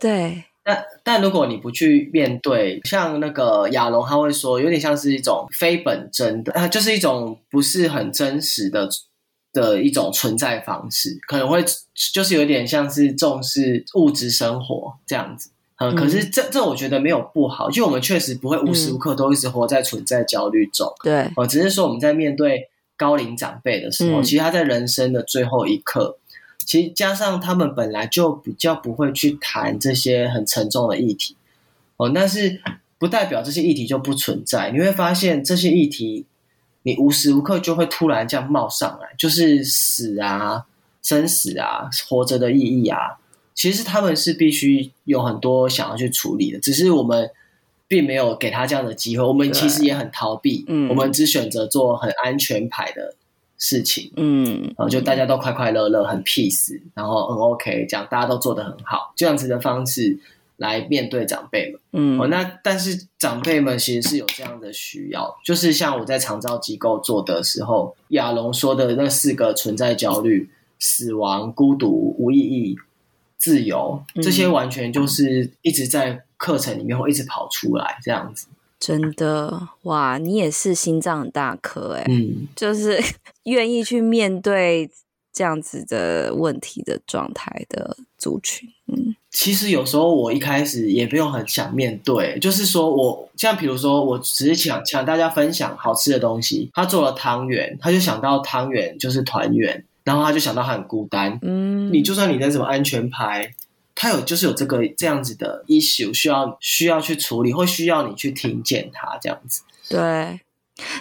[0.00, 0.44] 对。
[0.68, 8.86] 但但如果你不去面对，像那个亚龙他会说，有点像是一种非本真的，啊，就是一种不是很真实的
[9.50, 11.64] 的一种存在方式，可能会
[12.12, 15.48] 就是有点像是重视物质生活这样子。
[15.78, 20.92] 嗯，可是这这我觉得没有不好，就我们确实不会无时无刻都一直活在存在焦虑中。
[21.02, 26.18] 对，呃，只是说我们在面对高龄长辈的时候，嗯，其实他在人生的最后一刻。
[26.64, 31.34] 其实加上他们本来就比较不会去谈这些很沉重的议题，
[31.96, 32.60] 哦，但是
[32.98, 34.70] 不代表这些议题就不存在。
[34.70, 36.26] 你会发现这些议题，
[36.82, 40.66] 你无时无刻就会突然这样冒上来，就是死啊、
[41.02, 43.18] 生死啊、活着的意义啊。
[43.54, 47.30] 其实他们是必须有很多想要去处理的，只是我们
[47.86, 49.24] 并没有给他这样的机会。
[49.24, 53.14] 我们其实也很逃避，嗯，我们只选择做很安全牌的。
[53.58, 60.16] 事情，嗯，然后就大家都快快乐乐，很 peace，然后很 OK，这样大家都做得很好，这样子的方式
[60.56, 72.76] 来面对长辈们，嗯，哦，那但是长辈们其实是有这样的需要，就是像我在长照机构做的时候，亚龙说的那四个存在焦虑、死亡、孤独、无意义、
[73.36, 78.46] 自由，这些完全就是一直在课程里面会一直跑出来，这样子。
[78.80, 82.98] 真的哇，你也是心脏很大颗哎，嗯， 就是
[83.44, 84.90] 愿意去面对
[85.32, 101.38] 这样子的问题的状态的族群，嗯，其实有时候我一开始也不用很想面对，就是说我像比如说，我只是想想大家分享好吃的东西，他做了汤圆，他就想到汤圆就是团圆，然后他就想到他很孤单。
[101.42, 103.54] 嗯，你就算你在什么安全牌，
[104.00, 109.62] 他有就是有这个这样子的 issue 需要需要去处理，或需要你去听见他这样子。
[109.88, 110.40] 对，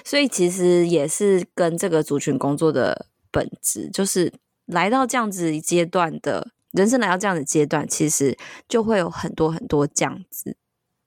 [0.04, 4.34] 所以其实也是跟这个族群工作的本质，就是
[4.66, 6.50] 来到这样子阶段的。
[6.72, 10.56] 人生来到这样的阶段，其实就会有很多很多这样子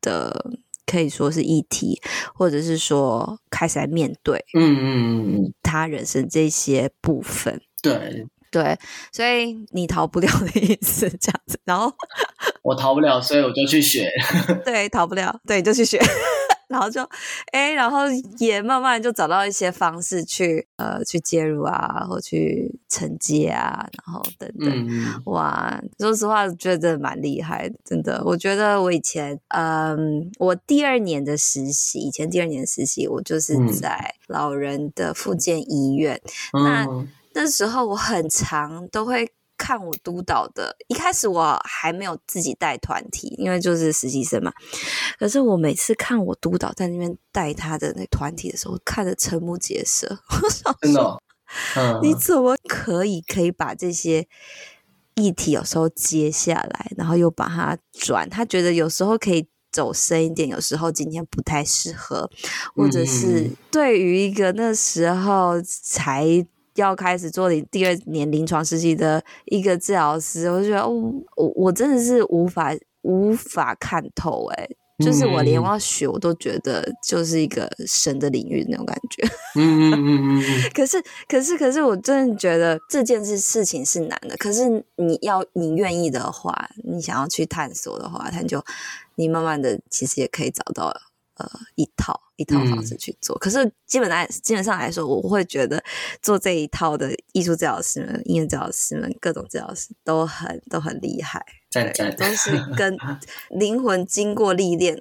[0.01, 0.53] 的，
[0.87, 2.01] 可以说是议题，
[2.35, 8.79] 或者是说开始来面对，嗯嗯嗯，他人生这些部分，对对，
[9.13, 11.59] 所以你逃不了的意思，这样子。
[11.65, 11.93] 然后
[12.63, 14.11] 我逃不了，所以我就去学，
[14.65, 16.01] 对，逃不了，对，就去学。
[16.71, 17.03] 然后就，
[17.51, 18.03] 哎，然后
[18.39, 28.23] 也慢慢就找到一些方式去，呃，去介入啊，或去承接啊，然后等等，嗯、哇，说实话，觉得蛮厉害的，真的。
[28.25, 36.21] 我觉得我以前，嗯，我第二年的实习，以前第二年的实习，我就是在老人的复健医院，
[36.53, 36.87] 嗯、那
[37.35, 39.33] 那时候我很常都会。
[39.63, 44.51] 看我督导的，一开始我还没有自己带团体，因为就是实习生嘛。
[45.19, 50.19] 可是我每次看我督导在那边带他的那团体的时候，看得瞠目结舌。
[50.31, 51.21] 我想说，真的、 哦，
[51.77, 54.27] 嗯、你怎么可以可以把这些
[55.17, 58.27] 议题有时候接下来，然后又把它转？
[58.31, 62.31] 他觉得有时候可以走深一点，有时候今天不太适合，
[62.75, 66.47] 或者是对于一个那时候才。
[66.77, 79.27] 要开始做你第二年临床实习的一个治疗师，我就觉得我我我真的是无法无法看透哎、欸，就是我连我要学我都觉得就是一个神的领域那种感觉。
[79.57, 80.43] 嗯嗯嗯嗯。
[80.75, 88.63] 可是可是可是我真的觉得这件事事情是难的，可是你要你愿意的话，你想要去探索的话，他就
[89.17, 90.95] 你慢慢的其实也可以找到。
[91.41, 95.83] 呃，一套一套方式去做，嗯、可是基本来基本上来说，我会觉得
[96.21, 102.95] 做这一套的艺术治疗师们、音乐治疗师们、各种治疗师都很都很厉害，对，都是 跟
[103.49, 104.99] 灵魂经过历练，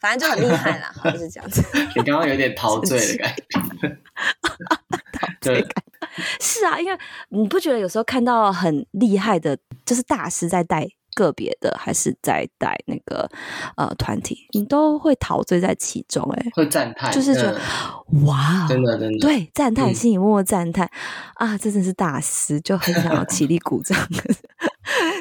[0.00, 1.62] 反正就很厉害啦， 就是这样子。
[1.94, 3.36] 你刚刚有点陶醉的感
[3.80, 3.98] 觉，
[5.12, 5.84] 陶醉感
[6.40, 10.88] 是啊，因为你不觉得有时候看到很厉害的，就是大师在带。
[11.14, 13.28] 个别的还是在带那个
[13.76, 17.58] 呃团体，你都会陶醉在其中、欸，哎，会赞叹，就是觉得、
[18.12, 20.88] 嗯、哇，真的真的，对，赞叹，心里默默赞叹、
[21.40, 23.98] 嗯、啊，这真是大师，就很想要 起立鼓掌，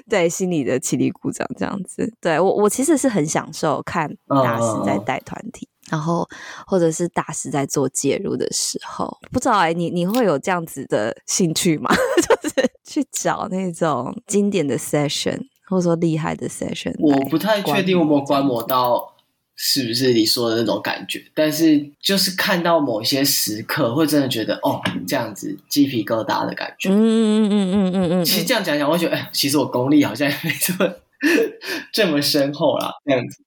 [0.10, 5.68] 对，心里的起立鼓掌这样子，对我我其实是很享受看大师在带团体。
[5.90, 6.26] 然后，
[6.66, 11.94] 或者是大师在做介入的时候，不知道哎，你你会有这样子的兴趣吗？
[12.26, 16.94] 就是去找那种经典的 session，或者说厉害的 session。
[17.00, 19.14] 我不太确定我有没有观摩到
[19.56, 26.90] 是不是你说的那种感觉，但是就是看到某些时刻，会真的觉得哦，这样子鸡皮疙瘩的感觉。
[26.90, 28.26] 嗯嗯嗯嗯嗯嗯。
[28.26, 30.94] 其实这样讲讲，我觉得哎，其实我功力好像也没这么
[31.94, 33.44] 这么深厚啦，这样子。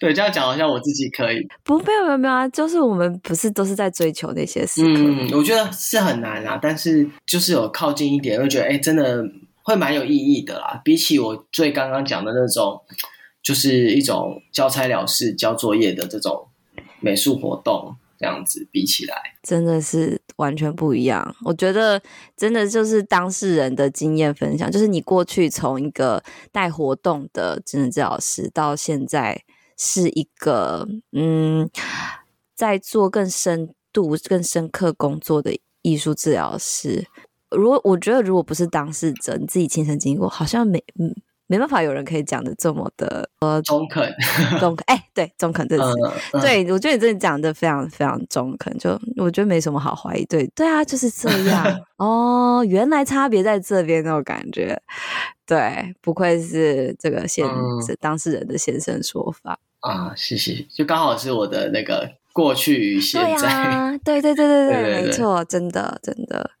[0.00, 1.46] 对，这样讲好像我自己可以。
[1.62, 5.28] 不，没有没有没有啊，就是我们不是都是在追求那些事情。
[5.28, 9.24] 嗯，我觉得是很难啊，但是就是有靠近一点，会觉得哎，真的
[9.68, 10.80] 会蛮有意义的啦。
[10.82, 12.80] 比起我最刚刚讲的那种，
[13.42, 16.48] 就是一种交差了事、交作业的这种
[17.00, 21.36] 美术活动，这样子比起来，真的是完全不一样。
[21.44, 22.00] 我觉得
[22.34, 29.44] 真的就是当事人的经验分享，就是你过去从一个带活动的职能治疗师到现在。
[29.80, 31.70] 是一个嗯，
[32.56, 37.06] 在做更深度、更深刻工作的艺术治疗师。
[37.50, 41.14] 如果我觉得，如果不是当事者，你自己亲身经历过，好像没嗯
[41.46, 44.14] 没办法有人可以讲的这么的呃中肯，
[44.60, 44.84] 中肯。
[44.86, 45.98] 哎，对，中肯这个词，
[46.34, 50.24] 嗯、对我觉得你真的讲的非常非常中肯，就我觉得没什么好怀疑。
[50.26, 51.64] 对，对啊，就是这样
[51.96, 54.78] 哦，原来差别在这边那种感觉。
[55.46, 57.46] 对，不愧是这个先、
[57.98, 59.58] 当事人的现身说法。
[59.80, 63.36] 啊，谢谢，就刚好是我的那个过去与现在。
[63.36, 66.52] 对啊，对对对对对，对对对没错，真的真的。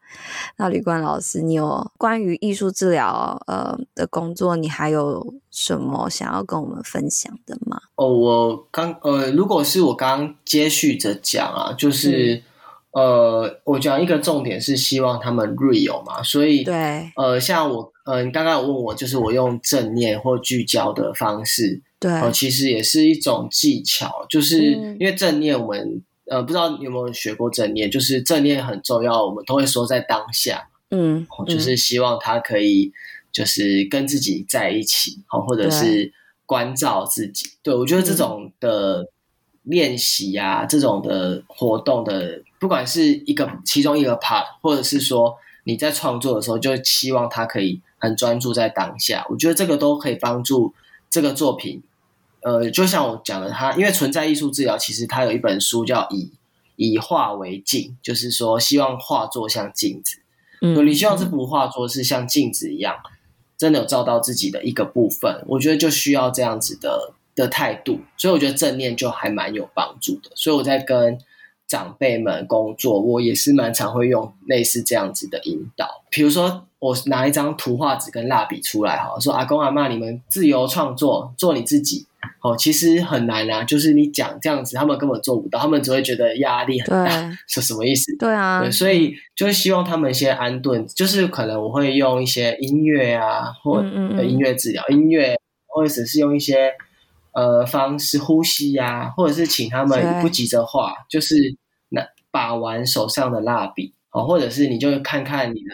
[0.56, 7.80] 那吕冠老师，你有关于艺术治疗呃的工作，你还有什么想要跟我们分享的吗？
[7.94, 12.42] 哦，我刚呃，如果是我刚刚接续着讲啊，就是、
[12.92, 21.82] 嗯、呃，我讲一个重点是希望他们 real 嘛，所以对，呃，像我呃，你刚刚有问我，就是我用正念或聚焦的方式。
[22.00, 25.80] 对，哦，其实也是一种技巧，就是因为正念，我们、
[26.26, 32.92] 嗯、呃不知道你有没有学过正念，就是正念很重要，我们都会说在当下，嗯，就是希望他可以，
[33.32, 36.12] 就是跟自己在一起，好，或者是
[36.46, 37.50] 关照自己。
[37.64, 39.10] 对，对我觉得这种的
[39.64, 49.26] 练习啊，嗯、这种的活动的，不管是一个其中一个 part，或者是说你在创作的时候，就希望他可以很专注在当下。
[49.28, 50.72] 我觉得这个都可以帮助
[51.10, 51.82] 这个作品。
[52.42, 56.32] 呃，就像我讲的，他因为存在艺术治疗，其实他有一本书叫以
[56.76, 60.18] “以以画为镜”，就是说希望画作像镜子。
[60.62, 62.96] 嗯，你希望这幅画作是像镜子一样。
[63.56, 70.30] 真的有照到自己的一个部分，我觉得就需要这样子的的态度，所以我觉得正念就还蛮有帮助的。
[70.36, 71.18] 所以我在跟
[71.66, 82.06] 长辈们工作，我也是蛮常会用类似这样子的引导，比如说我拿一张图画纸跟蜡笔出来，哈，说阿公阿妈，你们自由创作，做你自己。
[82.40, 88.16] 哦，其实很难啊，就是你讲这样子，他们根本做不到，他们只会觉得压力很大，是什么意思？
[88.18, 96.72] 对啊对，所以就是希望他们先安顿，就是可能我会用一些音乐啊，或音乐治疗，嗯嗯嗯音乐，或者是用一些
[97.32, 101.56] 呃方式呼吸呀、啊，或者是请他们不急着画，就是
[101.88, 105.70] 那把玩手上的蜡笔，哦，或者是你就看看你的。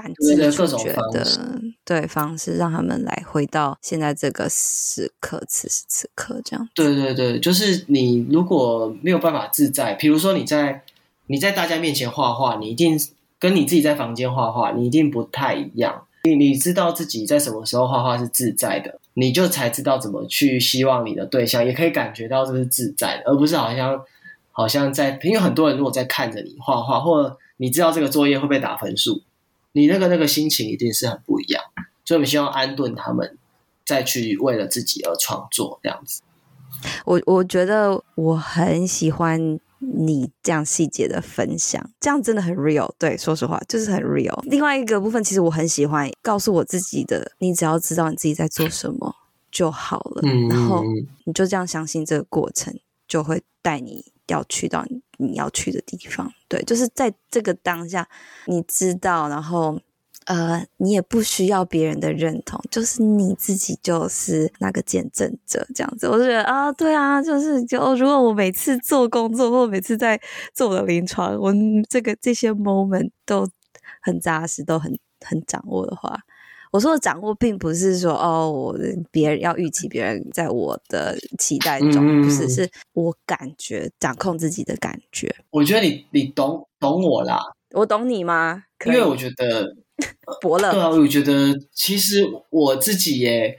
[0.00, 1.26] 感知各种的
[1.84, 6.68] 对方式，让他们来回到现在这个时刻，此时此刻这样。
[6.74, 10.82] 对对对，就是你如果没有办法自在，比如说你在
[11.26, 12.98] 你在大家面前画画，你一定
[13.38, 16.04] 跟你自己在房间画画，你一定不太一样。
[16.24, 24.00] 你你知道自己在什么时候画画是自在的，你就才知道怎么去希望你的对象也可以感觉到这是自在的，而不是好像
[24.52, 29.22] 好像在，因为很多人如果在看着你画画，或者你知道这个作业会被打分数。
[29.72, 31.62] 你那个那个心情一定是很不一样，
[32.04, 33.38] 所以我们希望安顿他们，
[33.84, 36.22] 再去为了自己而创作这样子。
[37.04, 42.90] 我我觉得我很喜欢你这样细节的分享，这样真的很 real。
[42.98, 44.38] 对，说实话就是很 real。
[44.44, 49.14] 另外一个部分，其实我很喜欢告诉我自己的，你只要知道你自己在做什么
[49.50, 50.84] 就好了，嗯，然后
[51.24, 54.12] 你就这样相信这个过程，就会带你。
[54.28, 54.84] 要去到
[55.18, 58.08] 你要去的地方，对，就是在这个当下，
[58.46, 59.80] 你知道，然后
[60.26, 70.20] 呃，你也不需要别人的认同，就是你自己就是那个见证者，这样子，我就觉得啊，对啊，就是就如果我每次做工作，或每次在
[70.54, 71.52] 做我的临床，我
[71.88, 73.48] 这个这些 moment 都
[74.02, 76.20] 很扎实，都很很掌握的话。
[76.72, 78.78] 我说的掌握，并不是说哦，我
[79.10, 85.34] 别人要预期别人在我的期待中，嗯、不是，是我感觉掌控自己的感觉。
[85.50, 87.40] 我觉得你你懂懂我啦，
[87.74, 88.64] 我懂你吗？
[88.86, 89.74] 因为我觉得
[90.40, 93.58] 伯乐，对啊，我觉得其实我自己耶，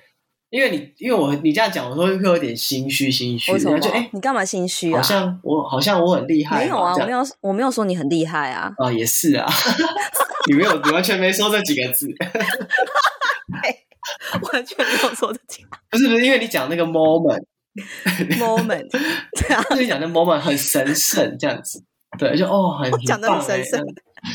[0.50, 3.52] 因为你因为我你这样讲，我说会有点心虚心虚。
[3.52, 3.80] 为什么？
[3.80, 4.98] 就哎，你干嘛心虚啊？
[4.98, 8.74] 好像我好像我很厉害，没有啊，我没有我没有说你很厉害啊。
[8.78, 9.48] 啊，也是啊，
[10.50, 12.08] 你没有你完全没说这几个字。
[14.52, 21.84] 完全没有说的清，不是不是，因为你讲那个 moment，moment，对啊，就是讲那 moment 很神圣这样子，
[22.18, 23.86] 对，就哦很讲的很神圣，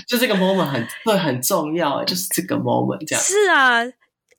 [0.06, 3.24] 就这个 moment 很对很重要，就是这个 moment 这样。
[3.24, 3.82] 是啊，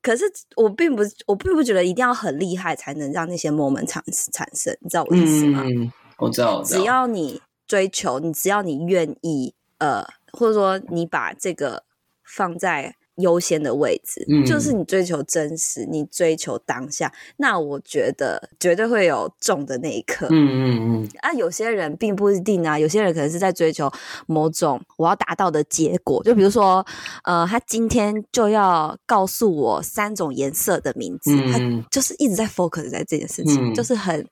[0.06, 0.24] 可是
[0.56, 5.64] 我并不，我并不觉得一定要很厉害才能让那些 moment 产产生，你知道我意思吗？
[5.66, 11.86] 嗯，我知道，我知道，只要你追求，你只要你愿意，呃，或者说你把这个
[12.24, 12.96] 放在。
[13.18, 20.28] 优先的位置，嗯，就是你追求真实，你追求当下，那我觉得绝对会有中的那一刻。
[20.30, 21.10] 嗯嗯嗯。
[21.22, 23.92] 啊，有些人并不一定啊，有些人可能是在追求
[24.28, 26.86] 某种我要达到的结果，就比如说，
[27.24, 34.26] 呃，他今天就要告诉我三种颜色的名字，嗯，他就是一直在 focus 在这件事情，嗯，就是很。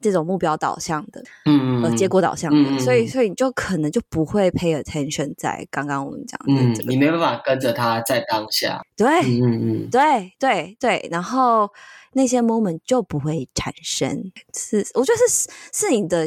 [0.00, 9.06] 这种目标导向的，嗯呃，结果导向的，嗯、所以，所以你就可能就不会 pay attention 在刚刚我们讲的这个，嗯，你没办法跟着他在当下，对，
[9.40, 11.70] 嗯嗯，对对对，然后
[12.12, 16.26] 那些 moment 就不会产生，是我觉得是是你的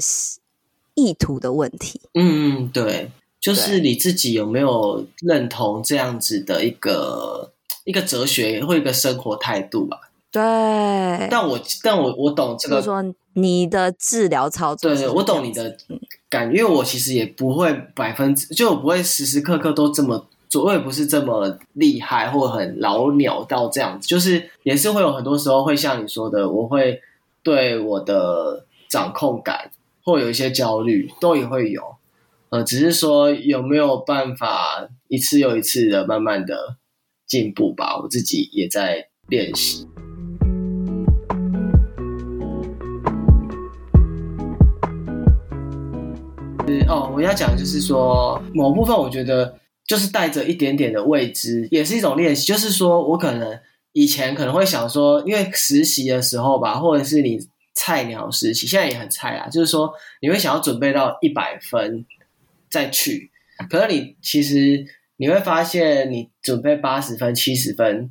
[0.95, 7.53] 意图的问题，嗯嗯，对，就是你自己有没有认同这样子的一个
[7.85, 10.08] 一个哲学或一个生活态度吧？
[10.31, 10.41] 对，
[11.31, 13.03] 但我但我我懂这个，就是说
[13.33, 15.75] 你的治疗操作，对，我懂你的
[16.29, 27.01] 感，因为我其实也不会百分之，就我不会时时刻刻都这么做，我也不是这么厉害或很老鸟到这样子，就是也是会有很多时候会像你说的，我会
[27.41, 29.71] 对我的掌控感
[30.03, 31.81] 或有一些焦虑，都也会有，
[32.49, 36.77] 呃，只是说有没有办法一次又一次的慢慢的
[37.25, 39.87] 进步吧，我自己也在练习。
[46.89, 52.47] 哦，我要讲的就是说，某部分我觉得就是带着一点点的未知，也是一种练习。
[52.47, 53.59] 就是说我可能
[53.91, 57.39] 以前可能会想说，因为实习的时候吧，或者是你
[57.75, 62.03] 菜鸟实习，现在也很菜啊，就是说你会想要准备到一百分
[62.71, 63.29] 再去，
[63.69, 64.83] 可是你其实
[65.17, 68.09] 你会发现，你准备八十分、七十分，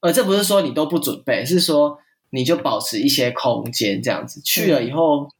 [0.00, 1.98] 呃，这不是说你都不准备，是说
[2.28, 4.38] 你就保持一些空间，这样子。
[4.42, 5.30] 去了以后，嗯、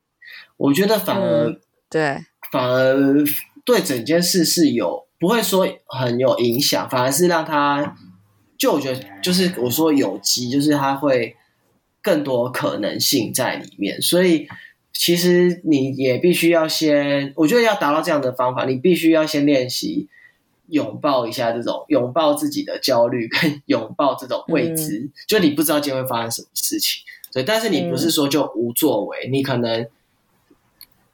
[0.56, 1.60] 我觉得反而、嗯、
[1.90, 3.24] 对，反而
[3.64, 7.96] 对整件事是有不会说很有影响，反而是让他，
[8.56, 11.36] 就我觉得就是我说有机，就是他会
[12.02, 14.46] 更多可能性在里面，所以
[14.92, 20.08] 其实你也必须要先，我觉得要达到这样的方法，你必须要先练习。
[20.70, 27.02] 拥抱一下这种拥抱自己的焦虑，跟拥抱这种未知，嗯、就你不知道今天会发生什么事情。
[27.32, 29.88] 对，但是你不是说就无作为，嗯、你可能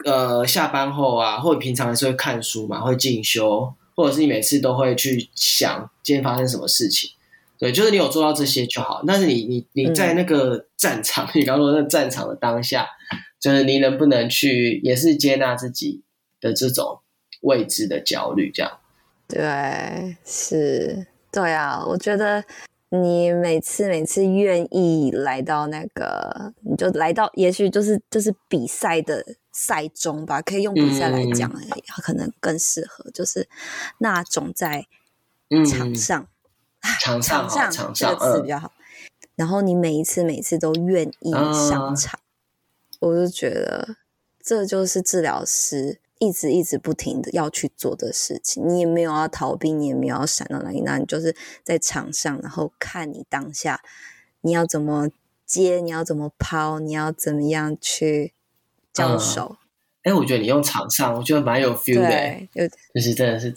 [0.04, 7.10] 呃下班后啊，或者平常还是会看书嘛，会进修，或者是你每次都会去想今天发生什么事情。
[7.58, 9.02] 对，就是你有做到这些就好。
[9.06, 12.86] 但是你你你在那个战场，嗯、你刚刚说那战场的当下，
[13.40, 16.02] 就是你能不能去也是接纳自己
[16.40, 17.00] 的这种
[17.42, 18.72] 未知的焦虑，这样。
[19.28, 22.44] 对，是，对啊，我觉得
[22.90, 29.24] 你每次每次愿意来到那个，你就来到，也许就是就是比赛的
[29.54, 31.70] 赛中吧，可以用比赛来讲，嗯、
[32.02, 33.48] 可能更适合，就是
[33.98, 34.86] 那种在
[35.66, 36.28] 场上，
[36.82, 38.72] 嗯、场上场上这个词比较好。
[39.36, 43.96] 然后你每一次每次都愿意上场，嗯、我就觉得
[44.42, 46.00] 这就是治疗师。
[46.20, 53.82] 一直一直不停的要去做的事情，你也没有要逃避，你也没有要闪到哪里，那你就是在场上，然后看你当下
[54.40, 55.10] 你要怎么
[55.44, 58.32] 接，你要怎么抛，你要怎么样去
[58.94, 59.56] 交手。
[60.04, 62.48] 哎、嗯，我觉得你用场上，我觉得蛮有 feel 的，对
[62.94, 63.52] 就是真的是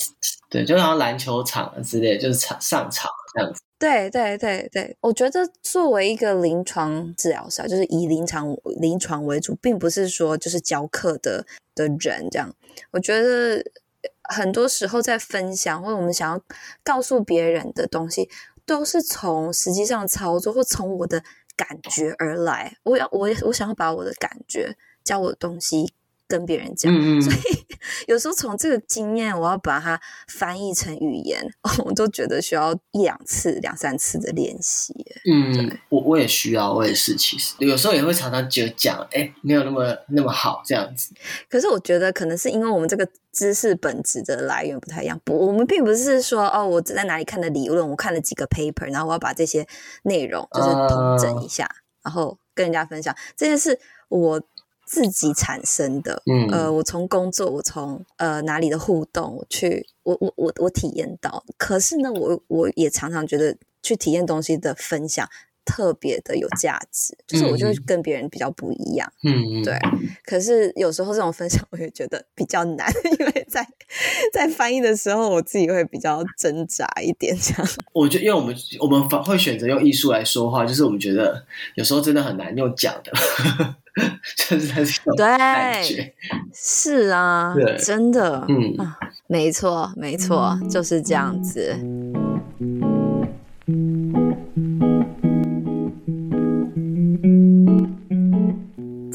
[0.50, 3.62] 对，就好像篮球场之类，就是场上场这样子。
[3.80, 12.52] 对对对对，我觉得作为一个临床治疗师，就是以临床临床为主，并不是说就是教课的的人这样。
[12.92, 13.64] 我觉得
[14.24, 16.42] 很多时候在分享或者我们想要
[16.84, 18.30] 告诉别人的东西，
[18.66, 21.22] 都是从实际上操作或从我的
[21.56, 22.78] 感觉而来。
[22.84, 24.76] 我要我我想要把我的感觉
[25.08, 25.94] 教我的东西。
[26.30, 27.38] 跟别人讲，嗯嗯，所以
[28.12, 29.98] 有时候从这个经验，我要把它
[30.28, 31.42] 翻译成语言，
[31.86, 34.94] 我都觉得需要一两次、两三次的练习。
[35.24, 41.14] 嗯，对我我也需要，我也是，其实有时候也会常常觉得讲，哎、欸，没有那么那么好这样子。
[41.50, 49.66] 可是我觉得可能是因为我们这个知识本质的来源不太一样，不，我们并不是说哦，我只在哪里看的理论，我看了几个 paper，然后我要把这些
[50.04, 53.80] 内容就是统整一下，呃、然后跟人家分享这件事，
[54.10, 54.42] 我。
[54.88, 65.28] 自己产生的，嗯，呃，我从工作，我从呃哪里的互动，我去，我我我我体验到，可是呢，我我也常常觉得去体验东西的分享
[65.68, 69.78] 特别的有价值，就是我就会跟别人比较不一样，嗯，对。
[70.26, 72.88] 可是有时候这种分享我也觉得比较难，
[73.20, 73.68] 因为在
[74.34, 77.68] 在翻译的时候，我自己会比较挣扎一点，这样。
[77.94, 81.46] 我觉得，因为我们我们反会选择用艺术来说话，就是我们觉得
[81.76, 83.12] 有时候真的很难用讲的。
[84.36, 86.14] 就是在这种感觉，对，
[86.54, 88.96] 是啊，对真的，嗯啊，
[89.26, 91.76] 没错，没错，就是这样子。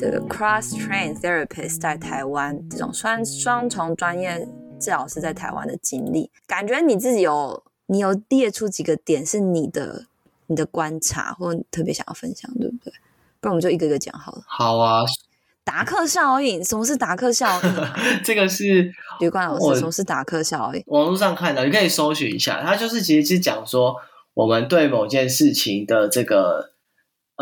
[0.02, 4.36] 这个 cross train therapist 在台湾这种双双重专业
[4.80, 10.06] 治疗师在台湾的经历，感觉你自己有你有列出几个点是你的
[10.48, 12.92] 你的观察，或特别想要分享，对不对？
[13.40, 14.42] 不然我们就一个一个讲好了。
[14.44, 15.04] 好啊，
[15.62, 17.94] 达克效应，什么是达克效应啊？
[18.24, 20.82] 这个是吕冠老师，什么是达克效应？
[20.88, 22.60] 网络上看到，你可以搜寻一下。
[22.60, 23.94] 它就是其实是讲说，
[24.34, 26.71] 我们对某件事情的这个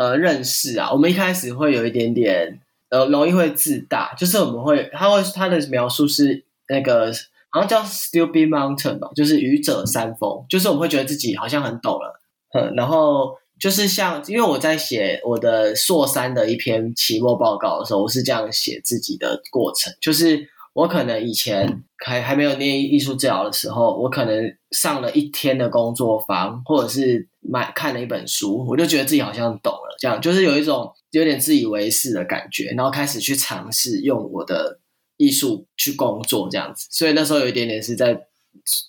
[0.01, 7.11] 呃认识啊，我们一开始会有一点点呃容易会自大，就是我们会，他会他的描述是那个
[7.49, 12.19] 好像叫 Stupid Mountain 吧，就是愚者山峰，就是我们会觉得自己好像很懂了，
[12.53, 13.39] 嗯，然后。
[13.61, 19.93] 就是像，因为我在写我的硕三的一篇期末报告的时候，我是这样写自己的过程。
[20.01, 34.79] 就是我可能以前还还没有念艺术治疗的时候，我可能上了一天的工作坊，或者是买看了一本书，我就觉得自己好像懂了，这样就是有一种有点自以为是的感觉，然后开始去尝试用我的
[35.17, 36.87] 艺术去工作这样子。
[36.89, 38.17] 所以那时候有一点点是在，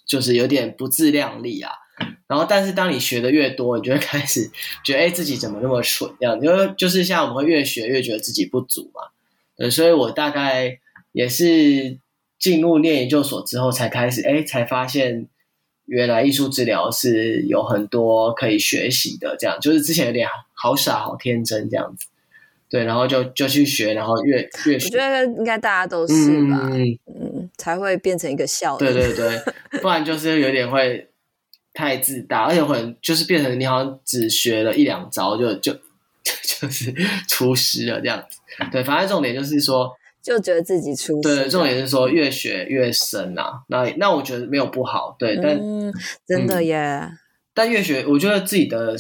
[0.07, 1.73] 就是有点不自量力啊。
[2.27, 4.51] 然后，但是当你学的越多，你就会开始
[4.83, 6.11] 觉得，哎，自己怎么那么蠢？
[6.19, 9.69] 这样，因为就是像我们会越学越觉得自己不足嘛。
[9.71, 10.81] 所以我大概
[11.13, 11.99] 也是
[12.39, 15.29] 进入念研究所之后，才开始，哎，才发现
[15.87, 22.07] 原来艺术治疗是有很多可以学习的，这样就是之前有点好傻好天真这样子，
[22.69, 26.15] 对，然后就就去学，然后越越学，我觉得应该大家都是
[26.49, 28.77] 吧，嗯，嗯，才会变成一个笑。
[28.79, 29.39] 对对对，
[29.81, 31.09] 不然就是有点会
[31.75, 35.73] 太自大，而且会就是变成你好像只学了一两招就就
[36.25, 36.93] 就是
[37.29, 38.39] 出师了这样子。
[38.71, 39.95] 对，反正重点就是说。
[40.23, 41.23] 就觉得自己出师。
[41.23, 43.65] 对，重点是说越学越深啊。
[43.69, 45.93] 那那我觉得没有不好，对，但、嗯、
[46.27, 47.19] 真的耶、嗯。
[47.53, 48.97] 但越学，我觉得自己的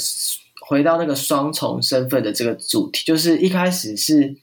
[0.66, 4.36] 回到那个双重身份的这个主题，就是一开始是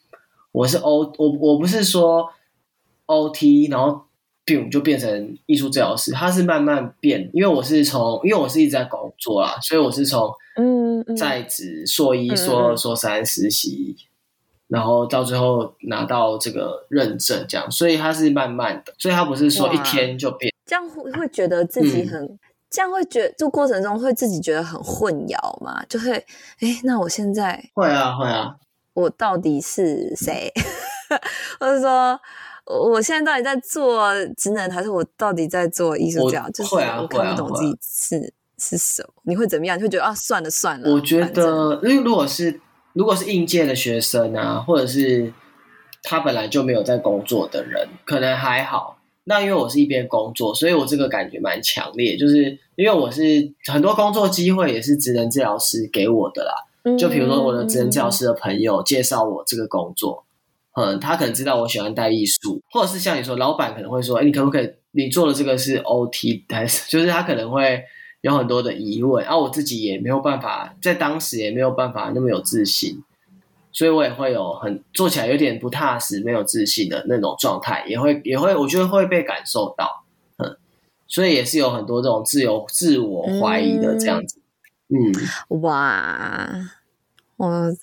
[0.51, 2.27] 我是 O，我我不是说
[3.05, 4.05] OT，然后
[4.45, 13.95] boom 就变成艺术治疗师，它是慢慢变，因为我是从，因为我是一直在工作啦，所以我是从嗯在职硕一、硕二、硕三实习。
[14.69, 20.53] 然后到最后拿到这个认证，这样，所以它是慢慢的，所以它不是说一天就变。
[20.63, 22.39] 这样会会觉得自己很，嗯、
[22.69, 25.83] 这样会觉，这过程中会自己觉得很混淆嘛？
[25.89, 26.13] 就会，
[26.59, 28.55] 哎，那我现在会啊会啊，
[28.93, 30.53] 我到底是谁？
[31.59, 32.19] 或者说，
[32.65, 36.47] 我现在到底在做职能，还是我到底在做艺术家？
[36.51, 39.09] 就是我看不懂自己是、啊啊、是什么。
[39.23, 39.75] 你会怎么样？
[39.75, 40.91] 你会觉得啊，算了算了。
[40.91, 42.61] 我觉得，因为如果是。
[42.93, 45.31] 如果是应届的学生啊，或者是
[46.03, 48.97] 他本来就没有在工作的人，可能还好。
[49.25, 52.17] 那因为我是一边工作，所以我这个感觉蛮强烈。
[52.17, 53.21] 就是因为我是
[53.71, 56.97] 很多工作机会也是职能治疗师给我的啦。
[56.97, 60.25] 就比如说我的职能治疗师的朋友介绍我这个工作，
[60.75, 64.69] 嗯，他可能知道我喜欢带艺术，或者是像你说，老板可能会说，哎，你可不可以？
[64.91, 66.89] 你做的这个是 OT 还是？
[66.89, 67.83] 就是他可能会。
[68.21, 73.01] 有很多的疑问，而、啊、我自己也没有办法，在当时也没有办法那么有自信，
[73.71, 80.03] 所以我也会有很做起来有点不踏实、没有自信的那种状态，也会也会，我觉得会被感受到，
[80.37, 80.57] 嗯，
[81.07, 84.41] 所以也是有很多这种自由自我怀疑的这样子，
[84.89, 85.11] 嗯，
[85.49, 85.61] 嗯。
[85.61, 86.49] 哇，
[87.37, 87.75] 我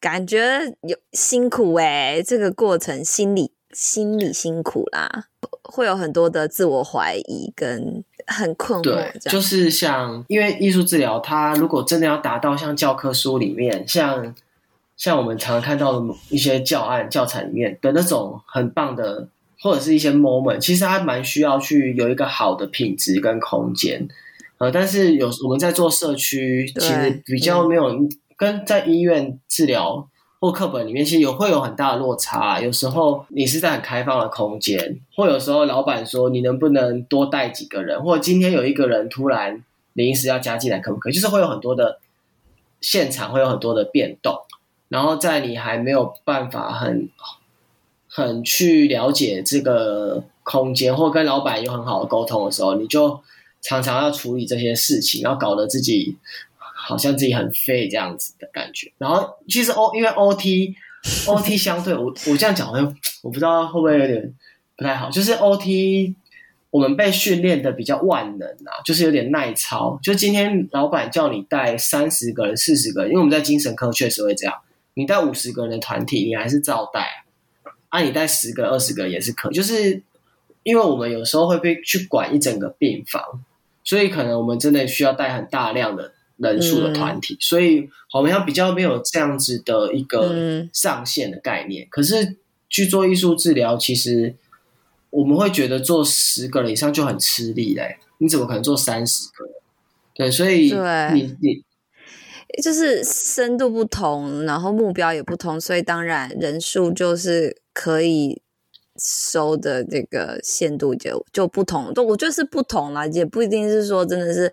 [0.00, 0.40] 感觉
[0.82, 5.26] 有辛苦哎、欸，这个过程心理心理辛苦啦，
[5.62, 8.04] 会有很多的自我怀疑跟。
[8.30, 14.34] 很困惑，对，就是像，因为艺术治疗，它如果真的要达到像教科书里面，像
[14.98, 19.26] 像我们常常看到的一些教案、教材里面的那种很棒的，
[19.62, 24.06] 或者是一些 moment，其实它蛮需要去有一个好的品质跟空间，
[24.58, 27.98] 呃，但是有我们在做社区，其实比较没有
[28.36, 30.06] 跟在医院治疗。
[30.40, 39.64] 或课本里面其实有会有很大的落差，有时候你是在很开放的空间，或有时候老板说你能不能多带几个人，或今天有一个人突然
[39.94, 41.12] 临时要加进来，可不可以？
[41.12, 41.98] 就是会有很多的
[42.80, 44.38] 现场会有很多的变动，
[44.88, 47.08] 然后在你还没有办法很
[48.06, 53.20] 很去了解这个空间，或跟老板有很好的沟通的时候，你就
[53.60, 56.16] 常常要处理这些事情，然后搞得自己。
[56.88, 60.74] 好像自己很废这样子的感觉，然后其实 O 因为 OT
[61.28, 64.34] OT 相对我我这样讲好像我不知道会不会有点
[64.74, 66.14] 不太好，就是 OT
[66.70, 70.00] 我们被训练的比较万能啊，就是有点耐操。
[70.02, 74.54] 就今天老板叫你带三十个人、四十个人，因为我们在精神科确实会这样，
[74.94, 77.24] 你带五十个人的团体，你还是照带
[77.90, 80.02] 啊，你带十个、二十个也是可，就是
[80.62, 83.22] 因为我们有时候会被去管一整个病房，
[83.84, 86.14] 所以可能我们真的需要带很大量的。
[86.38, 91.84] 人数的团体，嗯、所以好像比较没有这样子的一个上限的概念。
[91.84, 92.36] 嗯、可是
[92.68, 94.36] 去做艺术治疗，其实
[95.10, 97.98] 我们会觉得做十个人以上就很吃力嘞。
[98.18, 99.54] 你怎么可能做三十个人？
[100.14, 101.64] 对，所以对你你
[102.62, 108.40] 就是深度不同，然后目标也不同，所以当然人数就是可以
[108.96, 111.92] 收的这个限度就就不同。
[111.92, 114.52] 都我觉得是不同啦，也不一定是说真的是。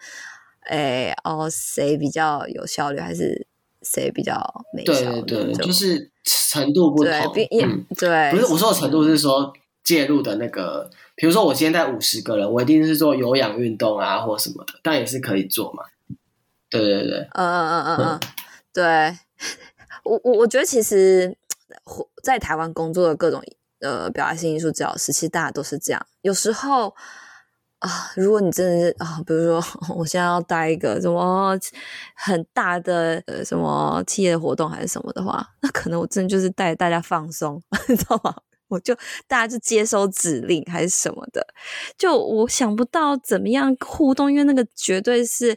[0.66, 3.46] 哎哦，谁比较有效率，还是
[3.82, 4.40] 谁比较
[4.74, 5.22] 没效率？
[5.22, 7.34] 对对对，就，就是程度不同。
[7.34, 9.54] 对，嗯、对不是我说的程度是说
[9.84, 15.84] 介入的那个，比如说我今天带五十个人，我一定是做有氧运动啊，或什么的，但也是可以做嘛。
[16.70, 18.20] 对对对，嗯嗯嗯嗯嗯，
[18.74, 19.18] 对
[20.04, 21.36] 我我我觉得其实，
[22.24, 23.42] 在台湾工作的各种
[23.82, 26.96] 呃表达性艺术治疗师，其实大家都是这样，有时候。
[27.86, 31.56] 啊，如果你真的是啊，比如说我现在要带一个什么
[32.16, 38.34] 很大的呃什么企业活动还是什么的话，那可能我真的就是带大家放松， 你知道吗？
[38.68, 38.96] 我就
[39.28, 41.46] 大家就接收指令还是什么的，
[41.96, 45.56] 就我想不到怎么样互动，因为那个绝对是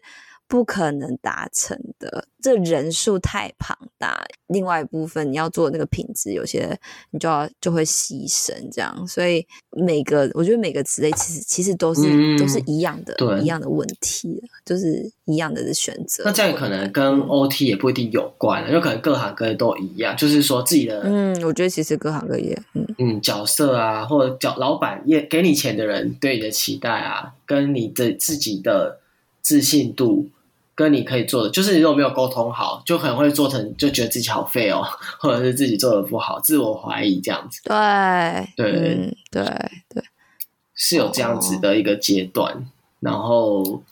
[0.49, 4.27] 不可能达成的，这人数太庞大。
[4.47, 6.75] 另外一部分你要做那个品质，有些
[7.11, 9.07] 你就要就会牺牲这样。
[9.07, 16.23] 所以每个我觉得每个职类其实其实都是、嗯、都是一样的，对一样的问题，就是一样的选择。
[16.25, 29.01] 那这样可能跟 OT 也不一定有关，有可能各行各业都一样，就是说自己的嗯，我觉得其实各行各业嗯嗯角色啊，或者角老板也给你钱的人对你的期待啊，跟你的自己的
[29.43, 30.31] 自信度。
[30.79, 34.81] 跟你可以做的，就是你如果没有沟通好，就可能会做成就觉得自己好废哦，
[35.19, 37.61] 或者是自己做的不好，自我怀疑这样子。
[37.65, 37.75] 对
[38.55, 39.43] 对、嗯、对
[39.89, 40.05] 对，
[40.77, 42.63] 是有这样子的一个阶段，哦、
[43.01, 43.83] 然后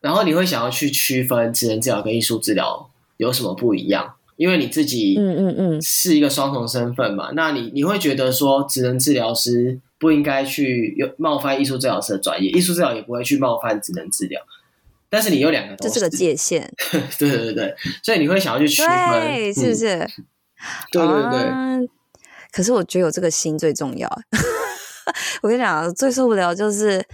[0.00, 14.42] 然后你会想要去区分职能治疗跟艺术治疗有什么不一样，因为你自己嗯嗯嗯是一个双重身份嘛，嗯嗯嗯那你你会觉得说职能治疗师不应该去有冒犯艺术治疗师的专业，艺术治疗也不会去冒犯职能治疗。
[15.10, 16.70] 但是你有两个就这个界限，
[17.18, 19.96] 对对对，所以你会想要去区分，对，是不是？
[19.96, 20.10] 嗯、
[20.92, 21.78] 对对对、啊。
[22.50, 24.08] 可是我觉得有这个心最重要。
[25.42, 27.04] 我跟你讲，最受不了就是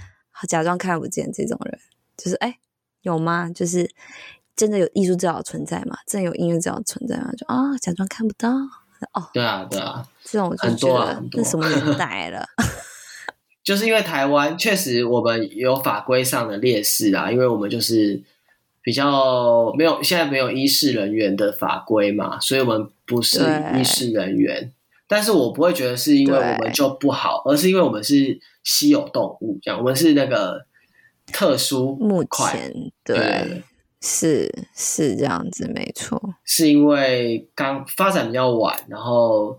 [0.49, 1.79] 假装看不见这种人，
[2.17, 2.59] 就是哎，
[3.03, 3.51] 有吗？
[3.55, 3.89] 就是
[4.57, 5.97] 真的有艺术治疗存在吗？
[6.07, 7.31] 真的有音乐治疗存在吗？
[7.37, 8.51] 就啊、哦，假装看不到。
[9.13, 12.47] 哦，对啊，对啊，这种我就觉得那什么年代了。
[13.65, 18.23] 就是因为台湾确实我们有法规上的劣势啊，因为我们就是
[18.83, 23.41] 比较没有现在没有医事人员的法规嘛，所以我们不是
[23.75, 24.71] 医事人员。
[25.09, 30.67] 但是我不会觉得是因为我们就不好，而是因为我们是稀有动物，这样我们是那个
[31.33, 31.97] 特殊。
[31.97, 32.71] 目前
[33.03, 33.63] 对，对
[34.03, 36.21] 是是这样子，没错。
[36.45, 39.59] 是因为刚发展比较晚，然后。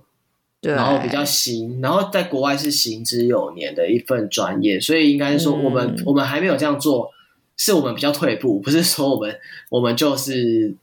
[0.73, 7.11] 然后比较新，然后在国外是行之有年的一份专业，所以应该是说我们、嗯、我们还没有这样做，
[7.57, 9.37] 是我们比较退步，不是说我们
[9.69, 10.73] 我们就是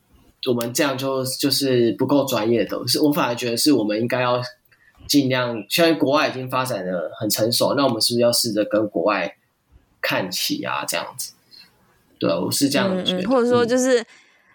[0.47, 4.41] 我们这样就就是不够专业的，是我反而觉得是我们应该要
[5.09, 9.37] 尽量，现在国外已经发展的很成熟，那我们是不是要试着跟国外
[10.01, 10.85] 看齐啊？
[10.87, 11.33] 这样子，
[12.18, 14.05] 对，我是这样觉得，嗯嗯、或者说就是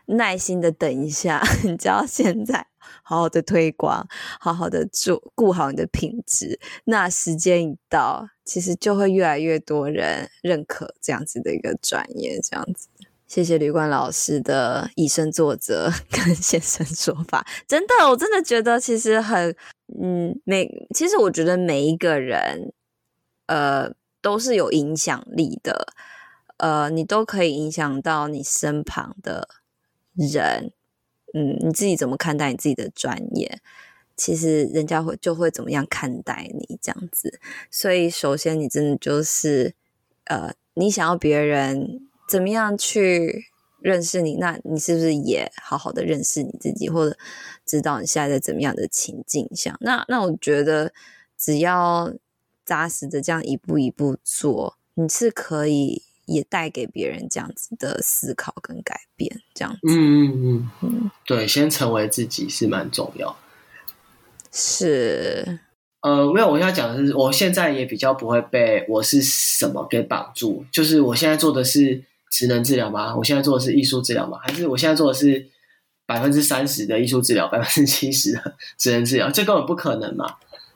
[0.06, 2.66] 耐心的等一下，嗯、 你知道现在。
[3.10, 4.06] 好好的推广，
[4.38, 6.60] 好好的做，顾好你的品质。
[6.84, 12.38] 那时间一到，其实就会越来越多人认可这样子的一个专业。
[12.44, 12.90] 这样子，
[13.26, 17.48] 谢谢旅馆老师的以身作则 跟现身说法。
[17.66, 19.56] 真的，我真的觉得其实很，
[20.04, 22.74] 嗯，每其实我觉得每一个人，
[23.46, 23.90] 呃，
[24.22, 25.94] 都是有影响力的。
[26.58, 29.48] 呃，你都可以影响到你身旁的
[30.14, 30.74] 人。
[31.38, 33.60] 嗯，你自己怎么看待你自己的专业？
[34.16, 37.40] 其实人家会就会怎么样看待你这样子。
[37.70, 39.76] 所以首先你真的就是，
[40.24, 47.16] 呃，你想要别人怎么样去认识你，那你是不是也好好的认识你自己，或者
[47.64, 49.78] 知道你现在在怎么样的情境下？
[49.82, 50.92] 那那我觉得
[51.38, 52.12] 只要
[52.66, 56.07] 扎实的这样一步一步做，你是可以。
[56.28, 59.80] 也带给别人这样子的思考跟改变，这样子。
[59.88, 63.36] 嗯嗯嗯嗯，对，先成为自己是蛮重要。
[64.52, 65.60] 是，
[66.02, 70.66] 呃，没有，我现在讲的是，我现在也比较不会被我是什么给绑住。
[70.72, 73.16] 就是我现在做的是职能治疗吗？
[73.16, 74.38] 我现在做的是艺术治疗吗？
[74.44, 75.48] 还是我现在做的是
[76.06, 79.32] 百分之三十的艺术治疗，百分之七十的职能治疗？
[79.32, 80.36] 这根本不可能嘛。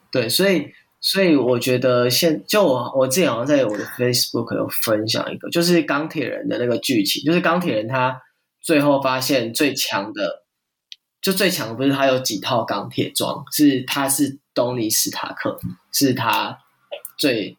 [0.10, 0.74] 对，所以。
[1.04, 8.22] 所以我觉得现就我我自己好像在我的 Facebook 有分享一个，就是钢铁人的那个剧情，就是钢铁人他
[8.62, 10.44] 最后发现最强的，
[11.20, 15.60] 就最强不是他有几套钢铁装，是他是东尼史塔克，
[15.92, 16.60] 是他
[17.18, 17.58] 最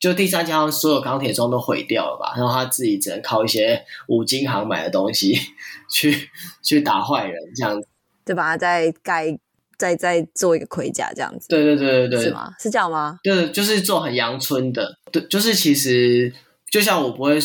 [0.00, 5.38] 就第三家所有钢铁装都毁掉了吧，然后他自己只能靠一些五金行买的东西
[5.92, 6.30] 去
[6.62, 7.86] 去打坏人这样子，
[8.24, 8.56] 对吧？
[8.56, 9.38] 再盖。
[9.82, 12.54] 再再做一个盔甲这样子，对对对对对，是吗？
[12.60, 13.18] 是这样吗？
[13.24, 16.32] 对，就是做很阳春的，对，就是其实
[16.70, 17.36] 就像我不会，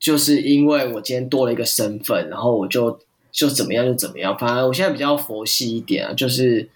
[0.00, 2.98] 就是因为我今天多了一个身份，然后我就
[3.30, 4.34] 就怎么样就怎么样。
[4.38, 6.66] 反而我现在比较佛系一点啊，就是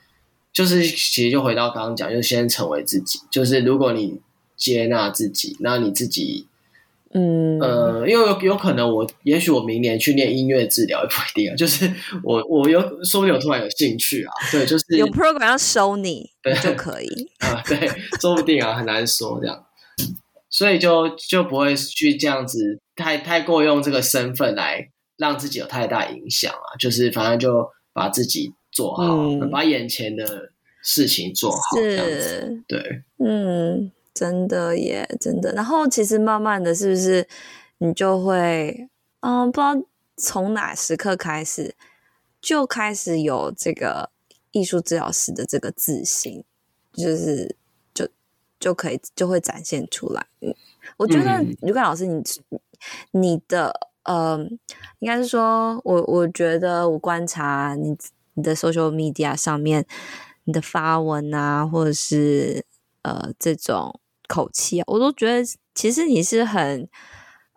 [0.52, 3.20] 就是其实就回到刚刚讲，就先成为自己。
[3.30, 4.20] 就是如果你
[4.54, 6.46] 接纳自己，那你自己。
[7.14, 11.54] 嗯呃，因为有有可能我，也许我明年去念音乐治疗也不一定啊。
[11.57, 11.90] 就是
[12.22, 17.88] 我我有说不定我突然有兴趣啊，对，就是有 program 要收你， 对就可以啊，对，
[18.20, 19.64] 说不定啊，很难说这样，
[20.50, 26.76] 所以就就不会去这样子太太过用这个身份来让自己有太大影响啊。
[26.78, 30.50] 就是反正就把自己做好，嗯、把眼前的
[30.82, 33.92] 事情做好，是这样子，对，嗯。
[34.16, 35.52] 真的耶，真的。
[35.52, 37.28] 然后其实慢慢的是不是
[37.78, 38.88] 你就会，
[39.20, 39.86] 嗯，不知道
[40.16, 41.74] 从哪时刻开始
[42.40, 44.08] 就开始有这个
[44.52, 46.42] 艺术治疗师的这个自信，
[46.94, 47.54] 就是
[47.92, 48.08] 就
[48.58, 50.26] 就可以就会展现出来。
[50.40, 50.54] 嗯，
[50.96, 52.60] 我觉得吕冠老师你，你
[53.10, 54.38] 你的呃，
[55.00, 57.94] 应该是说我我觉得我观察你
[58.32, 59.84] 你的 social media 上面
[60.44, 62.64] 你的发文啊，或者是
[63.02, 66.88] 呃这种口气啊，我都觉得其实你是很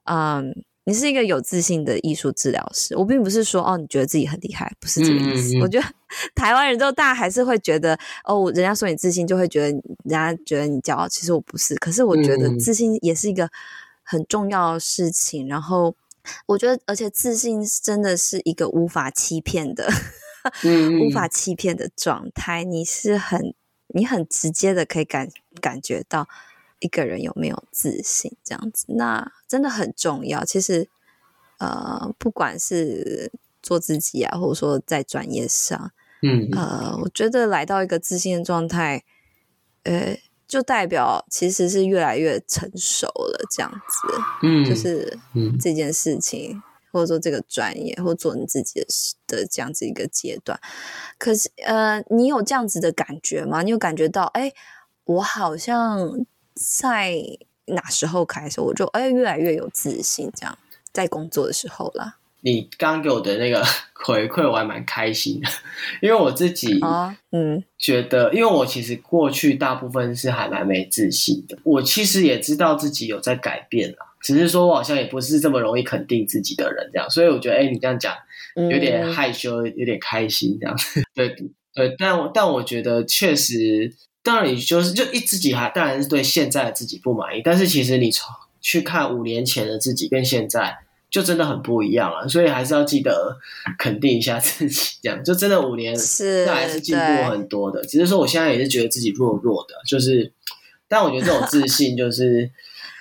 [0.06, 0.64] 嗯。
[0.86, 5.54] 你是一个有自信的艺术治疗师，我并不是说哦，你觉得自己很厉害，不是这个意思。
[5.54, 5.86] 嗯嗯嗯，我觉得
[6.34, 11.08] 台湾人都大家还是会觉得哦，人家说你自信，就会觉得人家觉得你骄傲。
[11.08, 13.48] 其实我不是，可是我觉得自信也是一个
[14.02, 15.48] 很重要的事情。
[15.48, 15.96] 然后
[16.48, 19.88] 我觉得，而且自信真的是一个无法欺骗的，
[21.06, 22.64] 无法欺骗的状态。
[22.64, 23.54] 你是很，
[23.94, 25.30] 你很直接的可以感
[25.62, 26.28] 感觉到。
[26.80, 30.46] 一个人有没有自信，这样子，那真的很重要。
[30.46, 30.88] 其实，
[31.58, 39.04] 呃，不管是做自己啊，或者说在专业上，嗯，呃，我觉得来到一个自信的状态，
[39.84, 40.18] 呃，
[40.48, 45.20] 就代表其实是越来越成熟了，这样子，嗯，就是
[45.60, 46.64] 这件事情，嗯、
[46.94, 48.88] 或者说这个专业，或做你自己的
[49.28, 50.58] 的这样子一个阶段。
[51.18, 53.64] 可是，呃，你有这样子的感觉吗？
[53.64, 54.54] 你有感觉到，哎，
[55.04, 56.26] 我好像。
[56.60, 57.22] 在
[57.68, 60.58] 哪时候开始，我就哎越来越有自信，这样
[60.92, 62.18] 在工作的时候啦。
[62.42, 65.50] 你刚给我的那个 回馈，我还蛮开心的，
[66.02, 71.58] 因为我自己啊，嗯，觉得，因为我其实过去大部分是还蛮没自信的。
[71.64, 77.10] 我其实也知道自己有在改变啦，只是说我好像也不是这么容易肯定自己的人，这样。
[77.10, 78.16] 所以我觉得，哎，你这样讲
[78.56, 81.04] 有点害羞，有点开心，这样 子。
[81.14, 81.36] 对
[81.74, 83.94] 对，但我但我觉得确实。
[84.22, 90.78] 当然，你就是就一自己还当然是对现在的自己不满意，但是其实你从去看五年前的自己跟现在
[91.10, 93.38] 就真的很不一样了，所以还是要记得
[93.78, 97.82] 肯定一下自己，这样就真的五年是那还是进步很多的。
[97.84, 100.32] 只是说我现在也是觉得自己弱弱的，就是，
[100.90, 102.52] 但我觉得这种自信就是，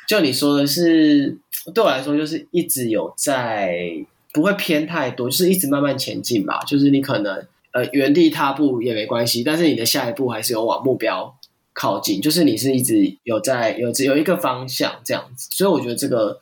[0.06, 1.36] 就你说的是
[1.74, 3.76] 对我来说就是一直有在
[4.32, 7.44] 不会偏太多，就是一直慢慢前进吧，就是你可能。
[7.72, 11.38] 呃，原地踏步也没关系，但是你的下一步还是有往目标
[11.72, 16.40] 靠近，就是你是一直有在有有一个方向这样子，所以我觉得这个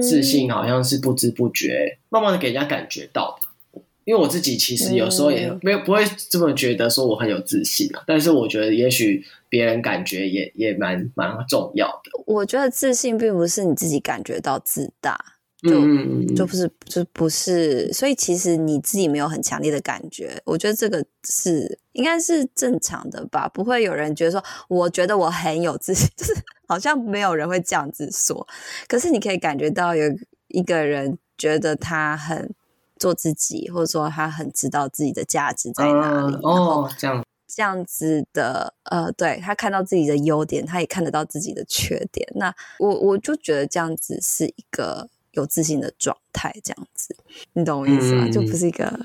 [0.00, 3.48] 自信好像是不知不觉慢慢的给人家感觉到的。
[4.04, 12.22] 因为我自己其实有时候也没有不会这么觉得说我很有自信啊，但是我觉得也许别人感觉也也蛮蛮重要的。
[12.24, 15.18] 我觉得自信并不是你自己感觉到自大。
[15.62, 26.32] 就就不是就不是，所以其实你自己没有很强烈的感觉，我觉得这个是应该是正常的吧，不会有人觉得说，我觉得我很有自信， 就是
[26.68, 28.46] 好像没有人会这样子说。
[28.86, 30.04] 可是你可以感觉到有
[30.46, 32.54] 一个人觉得他很
[32.96, 36.36] 做自己，或者说他很知道自己的价值在哪里。
[36.44, 42.28] 哦，这样这样子的，呃，对，他看到自己的优点，他也看得到自己的缺点。
[42.36, 45.08] 那我我就觉得这样子是一个。
[45.38, 47.16] 有自信的状态，这样子，
[47.54, 48.24] 你懂我意思吗？
[48.26, 49.00] 嗯、就不是一个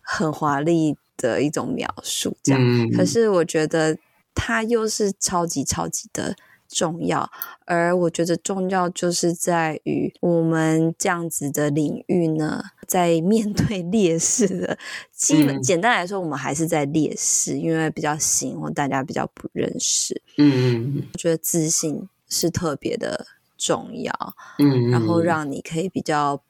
[0.00, 2.60] 很华丽的一种描述，这样。
[2.62, 3.98] 嗯、可是我觉得
[4.34, 6.36] 它又是超级超级的
[6.68, 7.28] 重要，
[7.64, 14.78] 而我觉得重要就是在于我们这样子的领域呢，在面对劣势的，
[15.12, 20.20] 基本、嗯、简单来说，我们还是在劣势，因为比较新或大家比较不认识。
[20.38, 23.26] 嗯，我觉得自信是特别的。
[23.56, 24.12] 重要，
[24.58, 26.42] 嗯，然后让你可以比较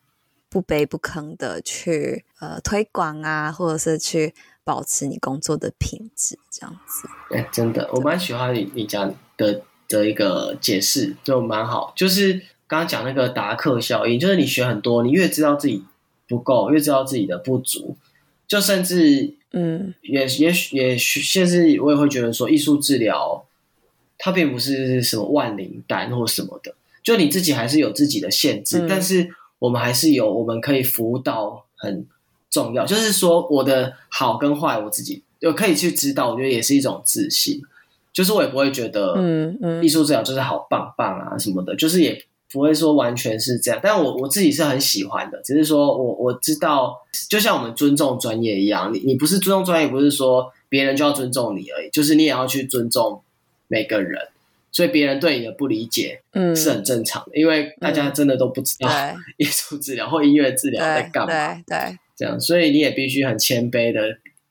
[0.48, 4.34] 不卑不吭的去呃推广啊，或者是去
[4.64, 7.08] 保持你工作的品质，这样子。
[7.30, 11.92] 哎，真的，我蛮喜欢你你讲的的一个解释，就蛮好。
[11.96, 12.34] 就是
[12.66, 15.84] 刚刚讲那个达克效应，就是你学很多，你越知道自己
[16.26, 17.96] 不够，越知道自己的不足，
[18.48, 23.44] 就甚至嗯，也也许也许，甚至我也会觉得说，艺术治疗
[24.18, 26.74] 它并不是什么万灵丹或什么的。
[27.06, 29.30] 就你自己还是有自己的限制，嗯、但是
[29.60, 32.04] 我们还是有我们可以辅导很
[32.50, 32.84] 重要。
[32.84, 37.62] 就是说，我的好跟坏，我自己就可以去知道，我觉得也是一种自信。
[38.12, 43.78] 就是我也不会觉得，嗯嗯，艺术治疗就是好棒棒啊什么的，就是也不会说完全是这样。
[43.80, 46.92] 但我我自己是很喜欢的，只是说我我知道，
[47.30, 53.22] 就像我们尊重专业一样，你你不是尊重专业，不是说别人就要尊重你而已，就是你也要去尊重
[53.68, 54.20] 每个人。
[54.76, 58.90] 所以别人对你的不理解，嗯，是很正常的，嗯、因为大家真的都不知道
[59.38, 64.02] 艺术治疗或音乐治疗在干嘛，对，对，对，这样，所以你也必须很谦卑的，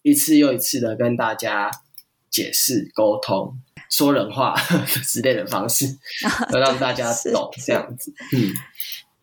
[0.01, 1.69] 一次又一次的跟大家
[2.31, 3.55] 解释、沟通、
[3.87, 4.55] 说人话
[5.05, 5.85] 之类的方式，
[6.51, 8.11] 要让大家懂这样子。
[8.35, 8.51] 嗯，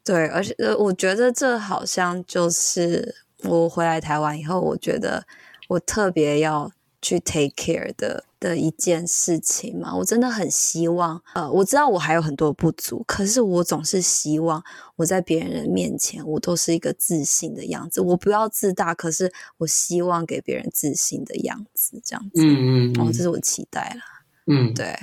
[0.05, 5.27] 对，而且呃，我觉得这好像就是我回来台湾以后，我觉得
[5.67, 9.95] 我特别要去 take care 的的一件事情嘛。
[9.95, 14.63] 我真的很希望，呃，我知道我还有很多不足，可是我总是希望
[14.97, 18.01] 我在别人的面前，我都是一个自信的样子。
[18.01, 22.43] 我不要自大，可是我希望给别人自信的样子，这样子。
[22.43, 24.03] 嗯嗯，嗯，哦，这是我期待了。
[24.49, 24.99] 嗯，对，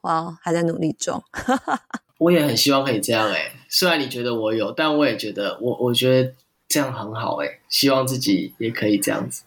[0.00, 1.22] 哇，还在努力中。
[2.18, 6.32] 我也很希望可以这样哎、欸，虽然你觉得我有，但我也觉得我我觉得
[6.68, 9.42] 这样很好哎、欸，希望自己也可以这样子。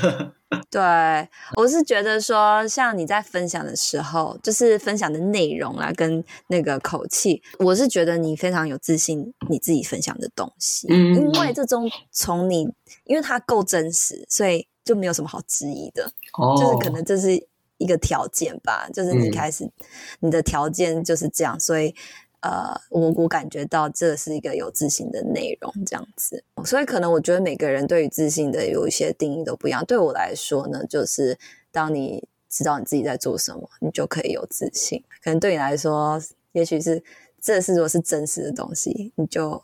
[0.68, 0.80] 对，
[1.56, 12.68] 我是觉得说，像你在分享的时候，就是分享的内容啦，跟那个口气，我是觉得你非常有自信，你自己分享的东西，嗯，因为这种从你，
[13.04, 17.48] 因为它够真实，所以就没有什么好质疑的，哦，就是可能这是。
[17.80, 19.72] 一个条件吧，就是你开始，嗯、
[20.18, 21.94] 你的条件就是这样，所以
[22.40, 29.84] 呃，我我感觉到这是一个有自信的内容，这样子，所以可能我觉得每个人对于自信的有一些定义都不一样。
[29.84, 31.38] 对我来说呢，就是
[31.70, 35.04] 当你知道你自己在做什么，你就可以有自信。
[35.22, 36.18] 可能对你来说，
[36.52, 37.02] 也许是
[37.40, 39.62] 这是如果是真实的东西，你就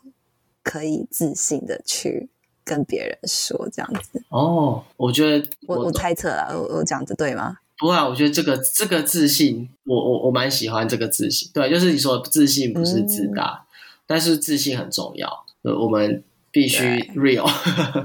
[0.61, 2.29] 可以自信的去
[2.63, 4.21] 跟别人说这样子。
[4.29, 7.57] 哦，我觉得我我猜测了，我我讲的对吗？
[7.79, 11.49] 不会啊，我觉得这个这个自信，我我我蛮喜欢这个自信。
[11.53, 13.65] 对，就是你说自信不是自大，嗯、
[14.07, 15.45] 但是自信很重要。
[15.61, 16.83] 我们必须
[17.15, 17.47] real。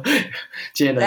[0.74, 1.00] 今天的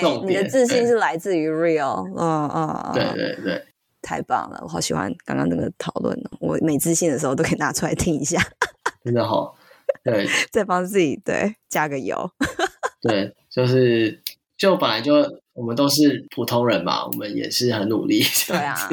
[0.00, 2.04] 重点，你的自信是来自于 real。
[2.18, 3.64] 嗯嗯，对对对，
[4.02, 6.20] 太棒了，我好喜欢刚刚那个讨论。
[6.40, 8.40] 我没自信的时候都可以拿出来听一下，
[9.04, 9.56] 真的好。
[10.02, 12.28] 对，再帮自己对加个油。
[13.02, 14.20] 对，就是
[14.56, 15.38] 就本来就。
[15.60, 18.24] 我们都是普通人嘛，我们也是很努力。
[18.48, 18.88] 对啊，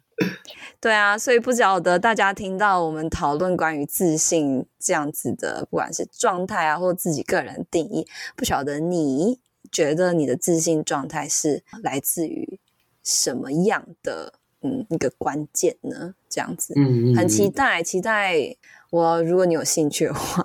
[0.80, 9.38] 对啊，所以不晓得大家听到我们讨论关于自信这样子的，不管是状态啊，或自己个人定义，不晓得你
[9.70, 12.58] 觉得你的自信状态是来自于
[13.04, 16.14] 什么样的嗯一个关键呢？
[16.30, 18.56] 这样子，嗯，嗯，很期待，期待
[18.90, 20.42] 我如果你有兴趣的话，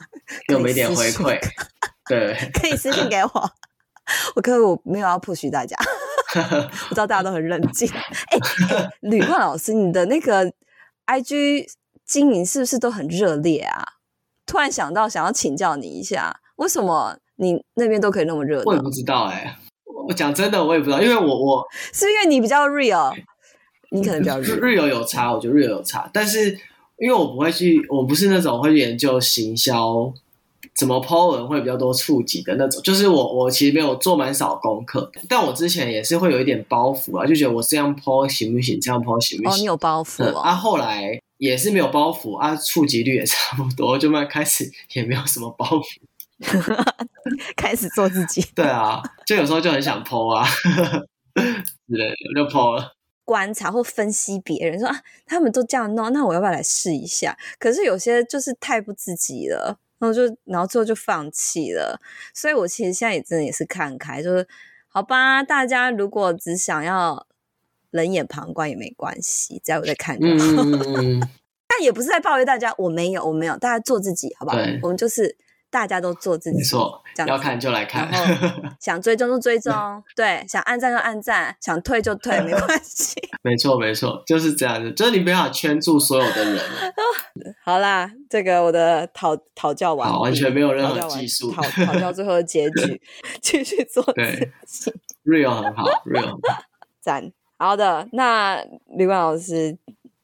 [0.49, 1.39] 给我们一点回馈，
[2.09, 3.51] 对， 可以私信给我。
[4.36, 5.76] 我可是我没有要 push 大家，
[6.36, 7.89] 我知道大家都很冷静。
[7.89, 10.51] 哎、欸，吕冠老师，你的那个
[11.05, 11.66] IG
[12.05, 13.84] 经营是不是都很热烈啊？
[14.45, 18.64] 突然想到，想要请教你一下，为什么你那边都可以那么热？
[18.66, 19.55] 我也不知道哎、欸，
[20.07, 23.14] 我讲真的，我也不知道，因为我我是因为你比较 real，
[23.91, 26.51] 你可能比较 real，, real 有差，我觉得 real 有差，但是
[26.97, 30.14] 因为我不会去，我不是那种会研究行销。
[30.82, 39.51] 怎么 po 文会比较多触及的那种，就是我我其实没有做蛮少功课，但我之前也是会有一点包袱啊，就觉得我这样 po 行不行，这样 po 行不行？
[39.51, 40.34] 哦，你有包袱哦。
[40.38, 46.84] 嗯、啊，后来也是没有包袱啊，触及率也差不多，就慢慢开始也没有什么包袱，
[47.55, 48.43] 开始做自己。
[48.55, 50.43] 对啊，就有时候就很想 po 啊，
[51.36, 52.95] 之类的就 po 了。
[53.23, 57.38] 观察或分析别人说啊，他们都这样弄，那我要不要来试一下？
[57.59, 59.77] 可是有些就是太不自己了。
[60.02, 62.02] 然后就，然后最后就放弃了。
[62.34, 64.45] 所以我其实现在也真的也是看开，就是
[64.88, 67.28] 好吧，大家如果只想要
[67.91, 70.64] 冷眼旁观也没关系，只要我在看就好。
[70.64, 71.22] 嗯、
[71.70, 74.58] 但也不是在抱怨大家，我没有，我没有，大家做自己，好不好？
[74.82, 75.38] 我们就是。
[75.72, 78.49] 大家都做自己，没错，要看就来看，然后
[78.80, 79.74] 想追踪就追踪，
[80.15, 83.19] 对，想按赞就按赞，想退就退，没关系。
[83.41, 86.61] 没错，没错，就是这样子，就是你没办法圈住所有的人。
[87.63, 93.01] 好啦，这个我的讨讨教完，完全没有任何技术，讨讨教最后的结局，
[93.41, 94.93] 继续做自己
[95.24, 96.38] ，real 很好，real
[96.99, 97.32] 赞。
[97.57, 98.61] 好的，那
[98.97, 99.78] 李冠老师。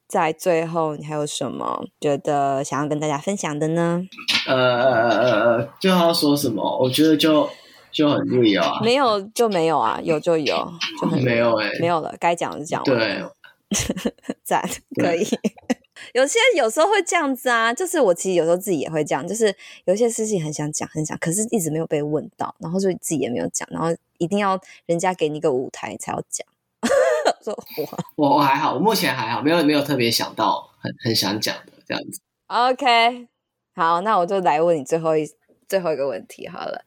[0.08, 4.02] 在最后，你还有什么觉得想要跟大家分享的呢？
[4.48, 6.80] 呃就要说什么？
[6.80, 7.50] 我觉得就
[7.92, 10.56] 就很 real 啊，没有就没有啊，有就有，
[11.02, 12.98] 就很没有哎、欸，没有了，该讲的讲完。
[12.98, 13.24] 对，
[14.46, 14.62] 赞，
[15.02, 15.26] 可以。
[16.14, 19.54] 有些有时候会这样子啊，就是我其实有时候自己也会这样，就是
[19.86, 23.90] 有些事情很想讲，很想，可是一直没有被问到，然后就自己也没有讲，然后
[24.20, 26.48] 一定要人家给你一个舞台才要讲。
[28.16, 32.22] 我我还好，我目前还好，没有没有特别想到很很想讲的这样子。
[32.48, 33.28] OK，
[33.76, 35.30] 好，那我就来问你最后一
[35.68, 36.84] 最后一个问题好了，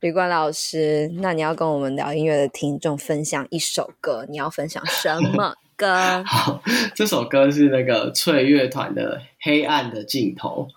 [0.00, 6.22] 吕冠老师，那你要跟我们聊音乐的听众分享一首歌，你要分享什么歌？
[6.26, 6.60] 好，
[6.94, 10.68] 这首歌是那个翠乐团的《黑暗的尽头》。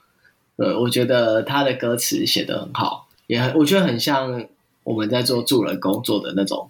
[0.63, 4.47] 呃，我觉得他的歌词写得很好，也很我觉得很像
[4.83, 6.69] 我们在做助人工作的那种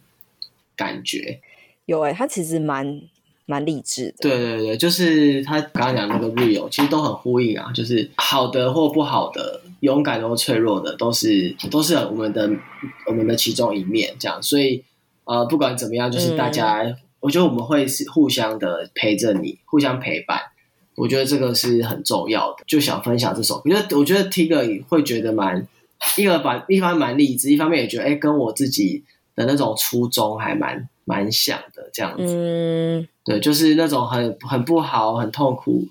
[0.75, 1.41] 感觉。
[1.87, 3.01] 有哎、欸，他其实蛮
[3.45, 4.15] 蛮励志的。
[4.21, 12.47] 对对对，就是他刚刚讲那个 real，其实都很呼应啊，就是好的或不好的，勇敢或脆弱的，都是都是我们的
[13.07, 14.43] 我们的其中一面，这样。
[14.43, 14.83] 所以
[15.23, 20.39] 呃，不管怎么样，就是大家，嗯、我觉得我们会是互相的陪着你，互相陪伴。
[20.95, 23.61] 我觉得这个是很重要的，就想分享这首。
[23.63, 25.65] 我觉得我觉得 Tigger 会觉得蛮
[26.17, 29.03] 一个蛮一方面蛮励志，一方面也觉得哎，跟我自己
[29.35, 32.25] 的那种初衷还蛮蛮像的这样子。
[32.27, 35.87] 嗯，对，就是那种很很不好、很痛苦、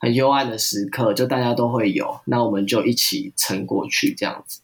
[0.00, 4.62] 很幽暗的时刻，就大家都会有，那我们就一起撑过去这样子。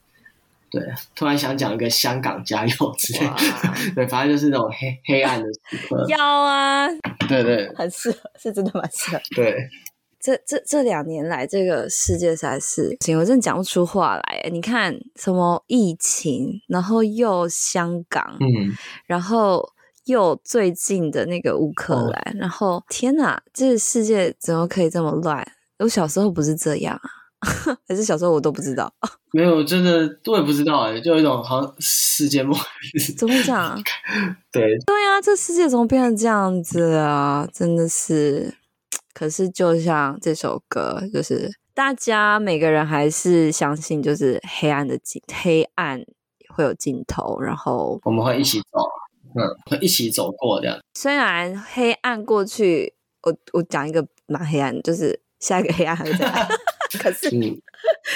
[0.70, 0.82] 对，
[1.14, 3.34] 突然想讲一个香港加油之类的，
[3.94, 6.06] 对，反正就是那种黑黑暗的时刻。
[6.08, 6.88] 要啊，
[7.28, 9.20] 对对，很适合，是真的蛮适合。
[9.34, 9.68] 对，
[10.20, 14.48] 这这这两年来，这个世界实在是，行，我真的讲不出话来。
[14.52, 18.72] 你看，什么疫情，然后又香港，嗯，
[19.06, 19.72] 然后
[20.04, 25.46] 又最近的那个乌克兰，哦、然后天哪，这个世界怎么可以这么乱？
[25.78, 27.10] 我小时候不是这样啊。
[27.88, 28.92] 还是小时候我都不知道，
[29.32, 32.54] 没有，真的我也不知道哎，就有一种好像世界末
[32.92, 33.82] 日，怎么会这样？
[34.52, 37.48] 对对啊，这世界怎么变成这样子啊？
[37.50, 38.54] 真的是，
[39.14, 46.04] 可是就像这首歌，就是大家每个人还是相信，就是黑暗的尽，黑暗
[46.54, 48.82] 会有尽头，然后我们会一起走，
[49.34, 50.78] 嗯，一起走过这样。
[50.94, 56.26] 虽然黑暗过去，我我讲一个蛮黑暗，就是下一个黑暗还会在。
[56.98, 57.56] 可是，嗯、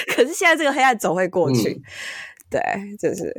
[0.07, 1.81] 可是现在这个黑暗总会过去，嗯、
[2.49, 2.61] 对，
[2.99, 3.33] 就是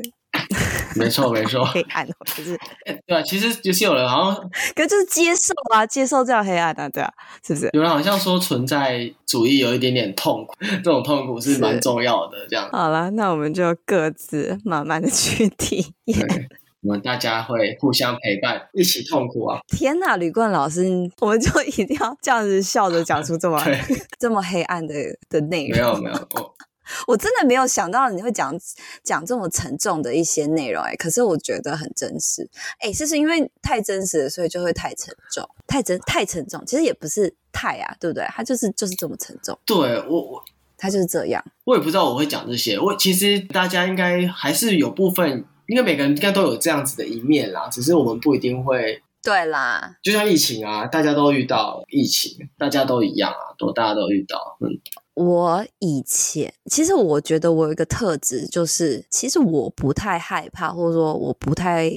[0.95, 2.59] 没错没错， 黑暗就是
[3.07, 7.12] 对啊，其实就是有人好像，可是就是接受啊，接受这样黑暗啊，对啊，
[7.47, 7.68] 是不是？
[7.74, 12.70] 有人好像说存在主义有一点点痛苦，这种痛苦是蛮重要的，这样。
[12.72, 16.49] 好了，那我们就各自慢慢的去体验。
[16.87, 19.59] 我们大家会互相陪伴，一起痛苦啊！
[19.66, 20.84] 天哪，吕冠老师，
[21.20, 23.76] 我们就一定要这样子笑着讲出这么对
[24.20, 24.95] 这么黑暗的
[25.28, 25.76] 的内容。
[25.76, 26.55] 没有没有，我，
[27.09, 28.57] 我真的没有想到你会讲
[29.03, 35.45] 讲这么沉重的一些内容哎，可是我觉得很真实哎，是不是因为太真实了，所以就会太沉重？
[35.66, 38.24] 太真太沉重，其实也不是太啊，对不对？
[38.28, 39.59] 它就是就是这么沉重。
[39.66, 39.76] 对
[40.09, 40.45] 我我，
[40.78, 41.45] 它就是这样。
[41.64, 45.45] 我也不知道我会讲这些，我其实大家应该还是有部分。
[45.69, 49.03] 应该每个人应该都有这样子的一面啦，只是我们不一定会。
[49.23, 54.57] 对啦，就像疫情啊，大家都遇到疫情，大家都一样啊，都大家都遇到。
[54.61, 54.71] 嗯，
[55.14, 61.91] 我以前其实我觉得我有一个特质，就是其实我不太害怕，或者说我不太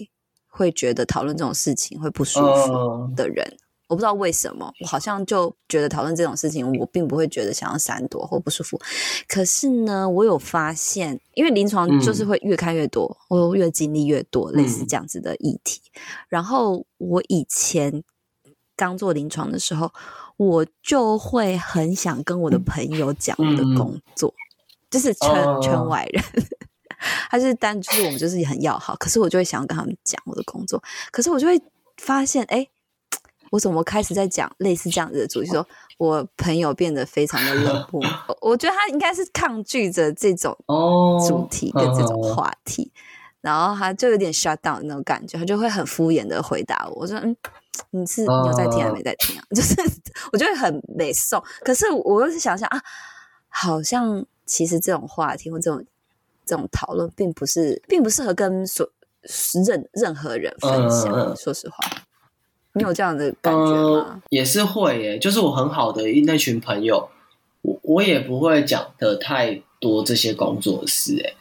[0.47, 3.45] 会觉得讨论这种事情会不舒服的人。
[3.45, 8.79] 呃我不知道为什么，我好像就觉得讨论这种事情，我并不会觉得想要闪躲或不舒服。
[9.27, 15.81] 可是呢，我有发现，因为临床就是会越看越多，我、嗯、越经历越多类似这样子的议题。
[15.95, 18.03] 嗯、然后我以前
[18.75, 19.91] 刚做临床的时候，
[20.37, 24.45] 我就会很想跟我的朋友讲我的工作，嗯、
[24.91, 26.23] 就是圈、哦、圈外人，
[27.31, 30.79] 他是单就是我们就是很要好，可是我就会想要跟他们讲我的工作，
[31.11, 31.59] 可是我就会
[31.97, 32.67] 发现，哎。
[33.51, 35.47] 我怎么开始在讲类似这样子的主题？
[35.47, 35.65] 说
[35.97, 38.01] 我朋友变得非常的冷 漠，
[38.41, 40.57] 我觉得他应该是抗拒着这种
[41.27, 42.91] 主题跟这种话题，
[43.41, 47.35] 然后他就有点 shut down 那种感觉，他就会很敷衍的回答我，我说：“嗯，
[47.91, 49.75] 你是有在听还没在听啊？” 就是
[50.31, 52.81] 我就会很美送，可是我又是想想啊，
[53.49, 55.85] 好像其实这种话题或这种
[56.45, 58.89] 这种讨论，并不是并不适合跟所
[59.65, 61.77] 任任何人分享，说实话。
[62.79, 64.05] 你有这样的感觉吗？
[64.07, 67.09] 呃、也是会耶，就是我很好的那群朋友，
[67.61, 71.33] 我我也不会讲的太多这些工作的事，哎，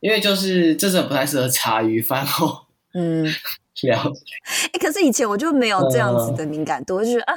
[0.00, 2.60] 因为就是这是不太适合茶余饭后，
[2.94, 3.26] 嗯，
[3.82, 3.98] 聊。
[4.72, 7.34] 哎，可是以前我就没有这样子的敏感度，呃、我就觉得啊，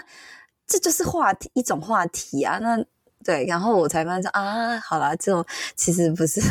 [0.67, 2.77] 这就是话题一种话题啊，那
[3.23, 5.43] 对，然后我才发现啊，好啦，这种
[5.75, 6.41] 其实不是。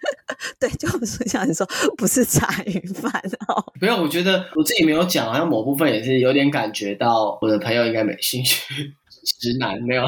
[0.60, 1.66] 对，就是像你说，
[1.96, 3.12] 不是茶余饭
[3.48, 3.64] 哦。
[3.80, 8.94] 没有，我觉得我自己没有讲，好像某部分也是有点感觉到我的朋友应该没兴趣。
[9.40, 10.06] 直男没有，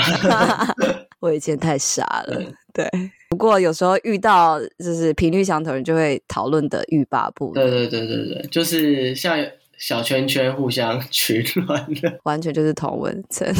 [1.18, 2.40] 我以前太傻了。
[2.72, 2.88] 对，
[3.30, 7.54] 不过有时候遇到就是频率相同人，就会讨论的欲罢不能。
[7.54, 9.36] 对对对对对，就是像
[9.76, 13.52] 小圈圈互相取暖的， 完全就是同文层。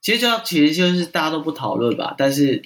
[0.00, 2.62] 其实就要，其实就是大家都不讨论吧，但是。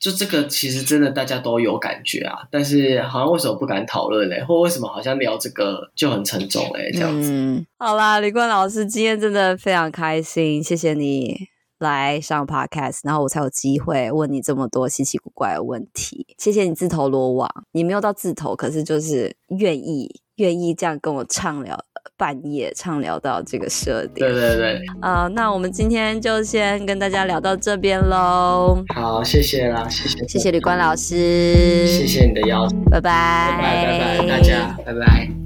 [0.00, 4.42] 就这个其实真的大家都有感觉啊，但是好像为什么不敢讨论嘞？
[4.44, 6.90] 或为什么好像聊这个就很沉重嘞？
[6.92, 7.30] 这样子。
[7.32, 11.48] 嗯，好啦，李冠老师今天真的非常开心，谢谢你
[11.78, 16.26] 来上 Podcast，然后我才有机会问你这么多稀奇古怪的问题。
[16.38, 21.76] 谢谢你自投罗网，你没有到自投，可是就是愿意愿意这样跟我畅聊
[22.16, 24.26] 半夜畅聊到这个设定。
[24.26, 24.80] 对对对。
[25.00, 28.82] 啊、uh,，那我们今天就先跟大家聊到这边喽。
[28.94, 35.43] 好，谢谢啦，谢谢，谢谢吕冠老师，谢谢你的邀请，拜拜，拜拜拜拜，大家拜拜。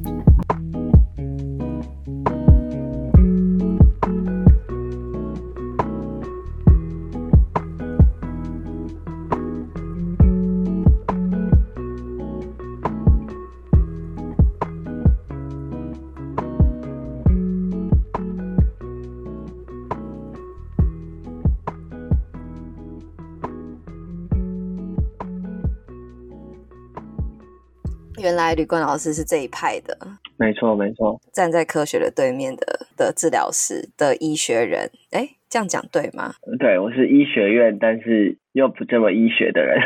[28.49, 29.97] 来吕冠老师是这一派的，
[30.39, 36.35] 没错没错，站在科学的对面的的治疗师的医学人，哎，这样讲对吗？
[36.59, 39.79] 对，我是医学院，但是又不这么医学的人，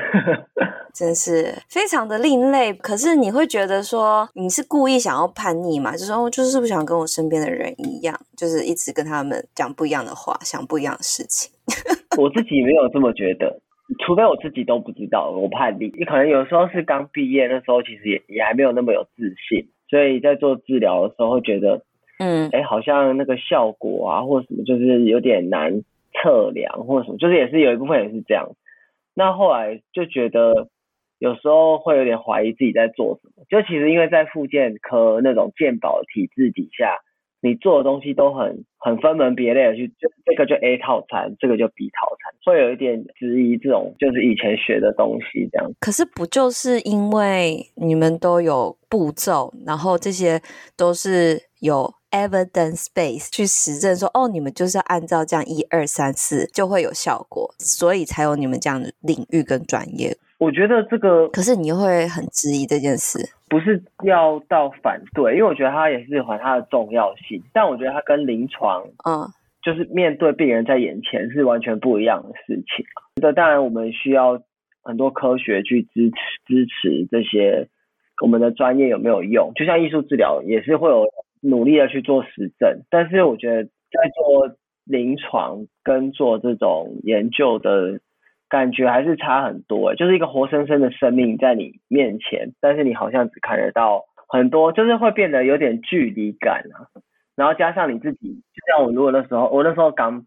[0.94, 2.72] 真是非常的另类。
[2.72, 5.92] 可是你会觉得说你是故意想要叛逆嘛？
[5.92, 11.50] 就是说，就是不想跟我身边的人一样，就是一直跟他们讲不一样的话，想不一样的事情。
[12.16, 13.60] 我自己没有这么觉得。
[13.98, 15.92] 除非我自己都不知道，我叛逆。
[15.96, 21.84] 你可能有时候是刚毕业那时候，其实也也还没有那么有自信，所以在做治疗的时候会觉得，
[22.18, 25.82] 嗯，哎，好像那个效果啊，或什么，就是有点难
[26.12, 28.48] 测量，或什么，就是也是有一部分也是这样。
[29.14, 30.68] 那后来就觉得，
[31.18, 33.44] 有时候会有点怀疑自己在做什么。
[33.48, 36.98] 就其实因为在复健科那种健保体制底下。
[37.42, 45.70] 你做的东西都很很分门别类的去，就这个就 A 套餐，这个就 B 套餐，会有一点质疑这种就是以前学的东西这样。
[45.80, 50.40] 可是不就是因为你们都有步骤，然后这些
[50.76, 60.16] 都是有 evidence base 去实证说，哦，你们就是要按照这样一二三四就会有效果，所以才有你们这样的领域跟专业。
[60.42, 63.16] 我觉得这个，可是你又会很质疑这件事，
[63.48, 69.22] 不是要到反对，因为我觉得它也是有它的重要性，但我觉得它跟临床，嗯，
[69.62, 72.84] 就是面对病人在眼前是完全不一样的事情。
[73.22, 74.42] 那，当然我们需要
[74.82, 77.68] 很多科学去支持支持这些
[78.20, 81.06] 我们的专业有没有用，就像艺术治疗也是会有
[81.40, 88.00] 努力的去做实证，但是我觉得在做临床跟做这种研究的。
[88.52, 96.84] 感觉还是差很多，就是一个活生生的生命在你面前，但是你好像只看得到很多，就是会变得有点距离感啊。
[97.34, 100.26] 然后加上你自己，就像我如果那时候，我那时候刚，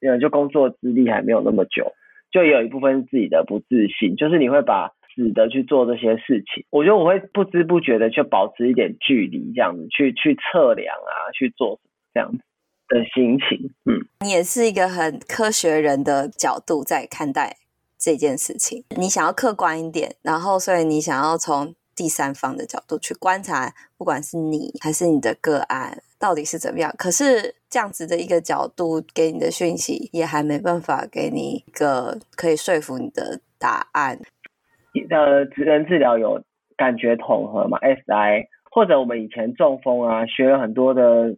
[0.00, 1.92] 呃，就工作资历还没有那么久，
[2.32, 6.64] 就也有一部分自己的不自信，就是你会把死的去做这些事情。
[6.70, 11.78] 我觉得我会不知不觉的去保持一点距离，这样子去去测量啊，去做
[12.14, 12.38] 这样子。
[12.88, 17.58] 的心情，嗯，你也是一个很科学人的角度在看待
[17.98, 18.82] 这件事情。
[18.96, 26.90] 你想要客观一点，然后所以你想要从第三方的角度去观察，不管是你还是你的个案到底是怎么样。
[26.96, 34.18] 可是这样子的一个角度给你的讯息，也还没办法给你一个可以说服你的答案。
[35.10, 36.42] 呃，职能治疗有
[36.76, 41.36] 感觉统合嘛？SI 或者我们以前中风啊，学了很多的。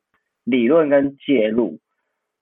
[0.50, 1.78] 理论跟介入，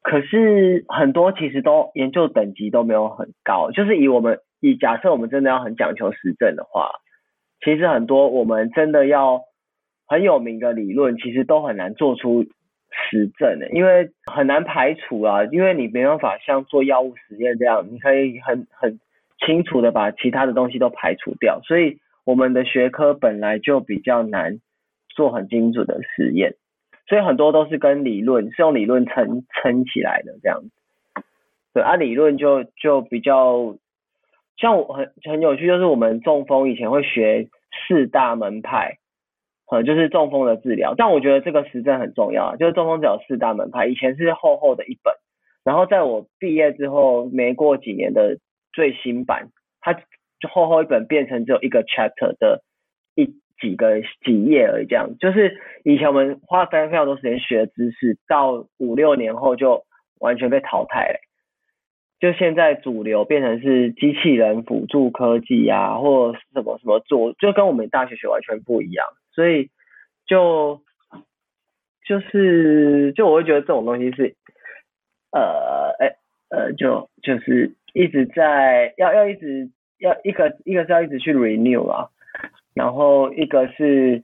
[0.02, 3.70] 可是很多其实都研究等级都没有很高。
[3.70, 6.90] 就是以我们以假设我们真的要很讲求实证的话，
[7.64, 9.42] 其实很多我们真的要
[10.06, 12.44] 很有名的理论，其实都很难做出
[12.90, 15.44] 实证的，因为很难排除啊。
[15.44, 18.98] 因为你没办法像做药物实验这样，你可以很很
[19.44, 21.60] 清楚的把其他的东西都排除掉。
[21.62, 24.60] 所以我们的学科本来就比较难
[25.08, 26.54] 做很精准的实验。
[27.08, 30.70] 所以很多都是跟理论，是用理论撑撑起来的这样子。
[31.72, 33.76] 对啊，理论就就比较
[34.58, 37.48] 像我很很有趣，就是我们中风以前会学
[37.88, 38.98] 四大门派，
[39.70, 40.94] 呃，就是中风的治疗。
[40.98, 45.14] 但我觉得这个实证很重要啊，就是中风只有四大门派，以前是厚厚的一本，
[45.64, 48.38] 然后在我毕业之后没过几年的
[48.74, 49.48] 最新版，
[49.80, 52.62] 它就厚厚一本变成只有一个 chapter 的
[53.14, 53.40] 一。
[53.60, 59.84] 几个几页而已，这样就是以前我们花非常非常多时间学的知识，到五六年后就
[60.20, 61.18] 完全被淘汰了。
[62.20, 69.06] 就现在主流变成是机器人辅助科技啊，或什么什么做，就跟我们大学学完全不一样。
[69.32, 69.70] 所以
[70.26, 70.80] 就
[72.04, 74.34] 就是就我会觉得这种东西是
[75.30, 76.16] 呃哎
[76.50, 82.08] 呃就就是一直在要要一直要一个一个是要一直去 renew 啊。
[82.78, 84.22] 然后一个是，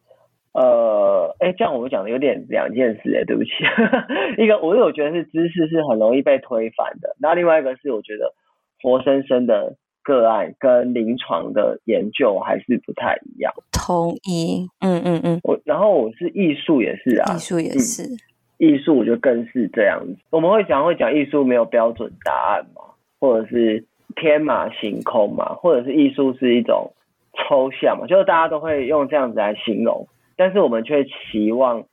[0.52, 3.50] 呃，哎，这样我们讲的有点两件事，哎，对不起。
[4.40, 8.32] 一个，我有觉得是知识是很容易被推翻的，那另外一个是我觉得
[8.80, 9.74] 活生生的
[10.04, 13.52] 个案跟临床的研究还是不太一样。
[13.72, 15.40] 同意，嗯嗯嗯。
[15.42, 18.18] 我然后我是艺术也是啊，艺术也是，嗯、
[18.58, 20.16] 艺术我觉得更是这样子。
[20.30, 22.82] 我们会讲会讲艺术没有标准答案嘛，
[23.18, 26.92] 或者是天马行空嘛，或者是艺术是一种
[27.36, 30.06] 抽象嘛，就是大家都会用这样子来形容，
[30.36, 31.84] 但是我们却期望，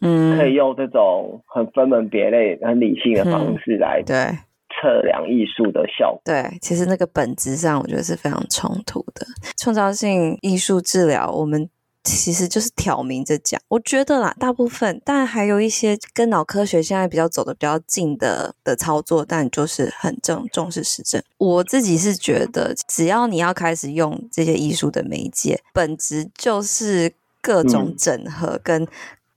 [0.00, 4.38] 嗯，可以用这种很分门别类、很理性的方式来、嗯、对。
[4.82, 9.24] 测量艺术的效果，对，其实那个本质上我觉得是非常冲突的。
[9.56, 11.70] 创造性艺术治疗，我们
[12.04, 13.60] 其实就是挑明着讲。
[13.68, 21.20] 我觉得啦，大部分，但还有一些跟脑科学现在比较走的比较近的的操作，但就是很重重视实证。
[21.38, 28.86] 我自己是觉得，只要你要开始用这些艺术的媒介，本质就是各种整合跟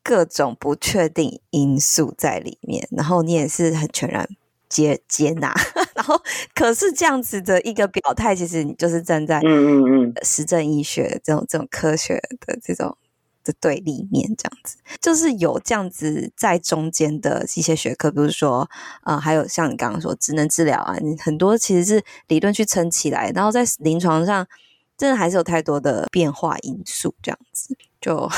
[0.03, 4.27] 各种不确定因素在里面，嗯、然后你也是很全然。
[4.69, 6.21] 接接纳，然后
[6.55, 12.97] 可是这样子的一个表态，其实你就是站在嗯嗯嗯实证医学这种这种科学的这种
[13.43, 18.61] 的对立面，这样子就是有这样子在中间的一些学科，比如说
[19.01, 24.47] 啊、呃，还有像你刚刚说职能治疗啊，你很多其实是理论去撑起来，然后在临床上
[24.97, 28.29] 真的还是有太多的变化因素，这样子就。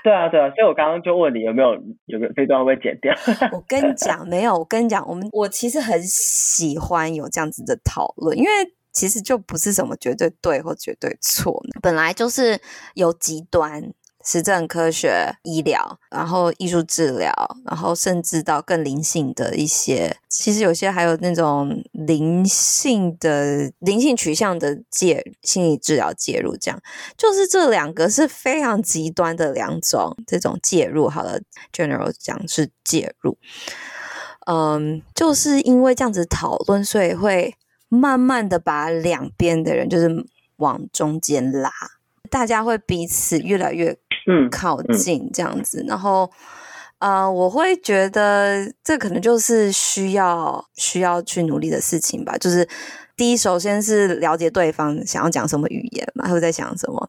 [0.04, 1.74] 对啊，对啊，所以我刚刚就问你有没有
[2.06, 3.14] 有没有这段会被剪掉？
[3.52, 4.56] 我跟你讲，没有。
[4.56, 8.50] 我跟你讲，我们我其实很喜欢有这样子的讨论，因为
[8.92, 12.58] 其实就不是什么绝对对或绝对错，本来就是
[12.94, 13.92] 有极端。
[14.22, 17.32] 实证科学、医疗，然后艺术治疗，
[17.64, 26.80] 然后甚至到更灵性的一些，其实有些还有那种灵性的灵性取向的介心理治疗介入，这样
[27.16, 31.08] 就是这两个是非常极端的两种这种介入。
[31.08, 31.40] 好了
[31.72, 33.38] ，general 讲是介入，
[34.46, 37.54] 嗯，就是因为这样子讨论，所以会
[37.88, 40.08] 慢慢的把两边的人就是
[40.56, 41.72] 往中间拉，
[42.30, 43.98] 大家会彼此越来越。
[44.26, 46.30] 嗯，靠近这样子，嗯嗯、然后，
[46.98, 52.36] 呃，我会觉得这可能就是需要需要去努力的事情吧。
[52.36, 52.68] 就是
[53.16, 57.08] 第一，首先是了解对方想要讲什么语言嘛，他会在想什么，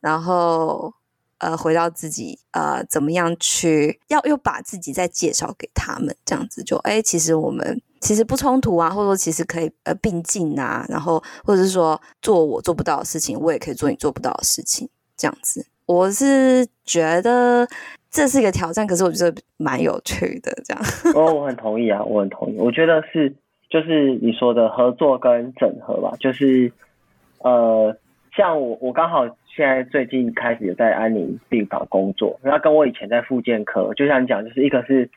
[0.00, 0.90] 然后，
[1.38, 15.66] 呃，回到自己，呃，怎么样去要又把自己再介绍给他们，这样子就，哎，其实我们其实不冲突啊，或者说其实可以呃并进啊，然后或者是说做我做不到的事情，我也可以做你做不到的事情，这样子。
[15.86, 17.66] 我是觉得
[18.10, 20.52] 这是一个挑战，可是我觉得蛮有趣的。
[20.64, 20.82] 这样
[21.14, 22.56] 哦，我很同意啊，我很同意。
[22.58, 23.32] 我觉得是，
[23.70, 26.12] 就是你说的合作跟整合吧。
[26.18, 26.72] 就是
[27.38, 27.96] 呃，
[28.36, 35.08] 像我，我刚好现在最近开始有在安宁病房工作，那跟我以前在复健科，就像你讲，就是一个是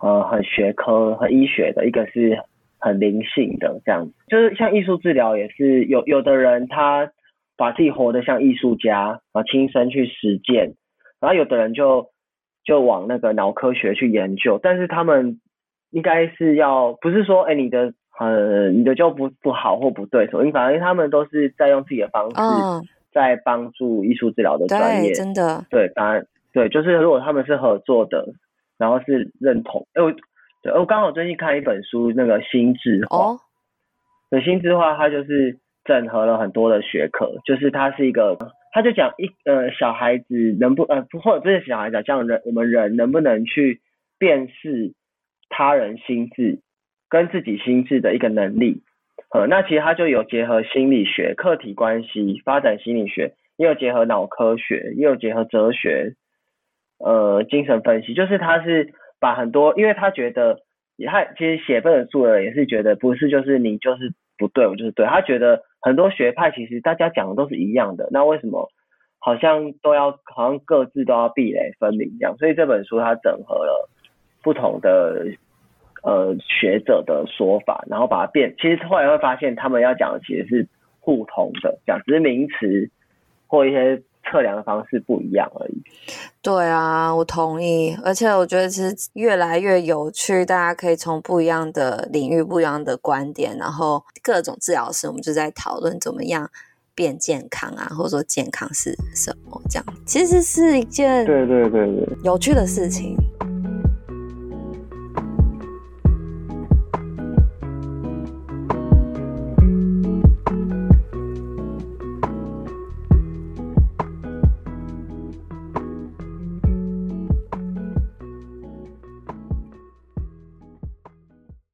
[0.00, 2.42] 呃很学科、很医学的，一个是
[2.78, 4.12] 很灵性的这样子。
[4.28, 7.10] 就是像艺术治疗也是有有的人他。
[7.60, 10.74] 把自己活得像艺术家，然后亲身去实践，
[11.18, 12.06] 然后有的人就
[12.64, 15.40] 就往那个脑科学去研究，但是他们
[15.90, 28.24] 应该是要不是说，哎，你的呃你的就不不好或不对，所以反正他们都是在用自己的方式在帮助艺术治疗的专业，对，真的，对，当然对，就是如果他们是合作的，
[28.78, 30.12] 然后是认同，哎，我
[30.62, 33.40] 对我刚好最近看一本书，那个心智化，哦，
[34.30, 35.58] 对，心智化它就是。
[35.84, 38.36] 整合了很多的学科，就是它是一个，
[38.72, 43.80] 它就讲一呃小孩子能不呃不或者不是小孩子，像人我们人能不能去
[44.18, 44.92] 辨识
[45.48, 46.60] 他人心智
[47.08, 48.82] 跟自己心智的一个能力，
[49.32, 56.12] 呃那其实它就有结合心理学、客体关系、发展心理学，也有结合脑科学，也有结合哲学，
[56.98, 60.60] 呃精神分析，就是他是把很多，因为他觉得
[61.06, 65.62] 他其实写这本书的人也是觉得不是就是你就是不对，我就是对，他觉得。
[65.80, 68.68] 很多学派其实大家讲的都是一样的，那为什么
[69.20, 72.36] 好像都要好像各自都要壁垒分明一样？
[72.36, 73.88] 所以这本书它整合了
[74.42, 75.24] 不同的
[76.02, 80.68] 呃学者的说法，然后把它变，其实后来会发现他们要讲的其实是
[80.98, 82.90] 互通的，讲只是名词
[83.46, 84.02] 或一些。
[84.30, 85.82] 测量的方式不一样而已。
[86.42, 87.96] 对啊，我同意。
[88.04, 96.50] 而且我觉得其实越来越有趣，大家可以从不一样的领域、不一样的观点，然后各种治疗师，我们就在讨论怎么样
[96.94, 99.84] 变健康啊，或者说健康是什么这样。
[100.06, 103.16] 其实是一件对对对对有趣的事情。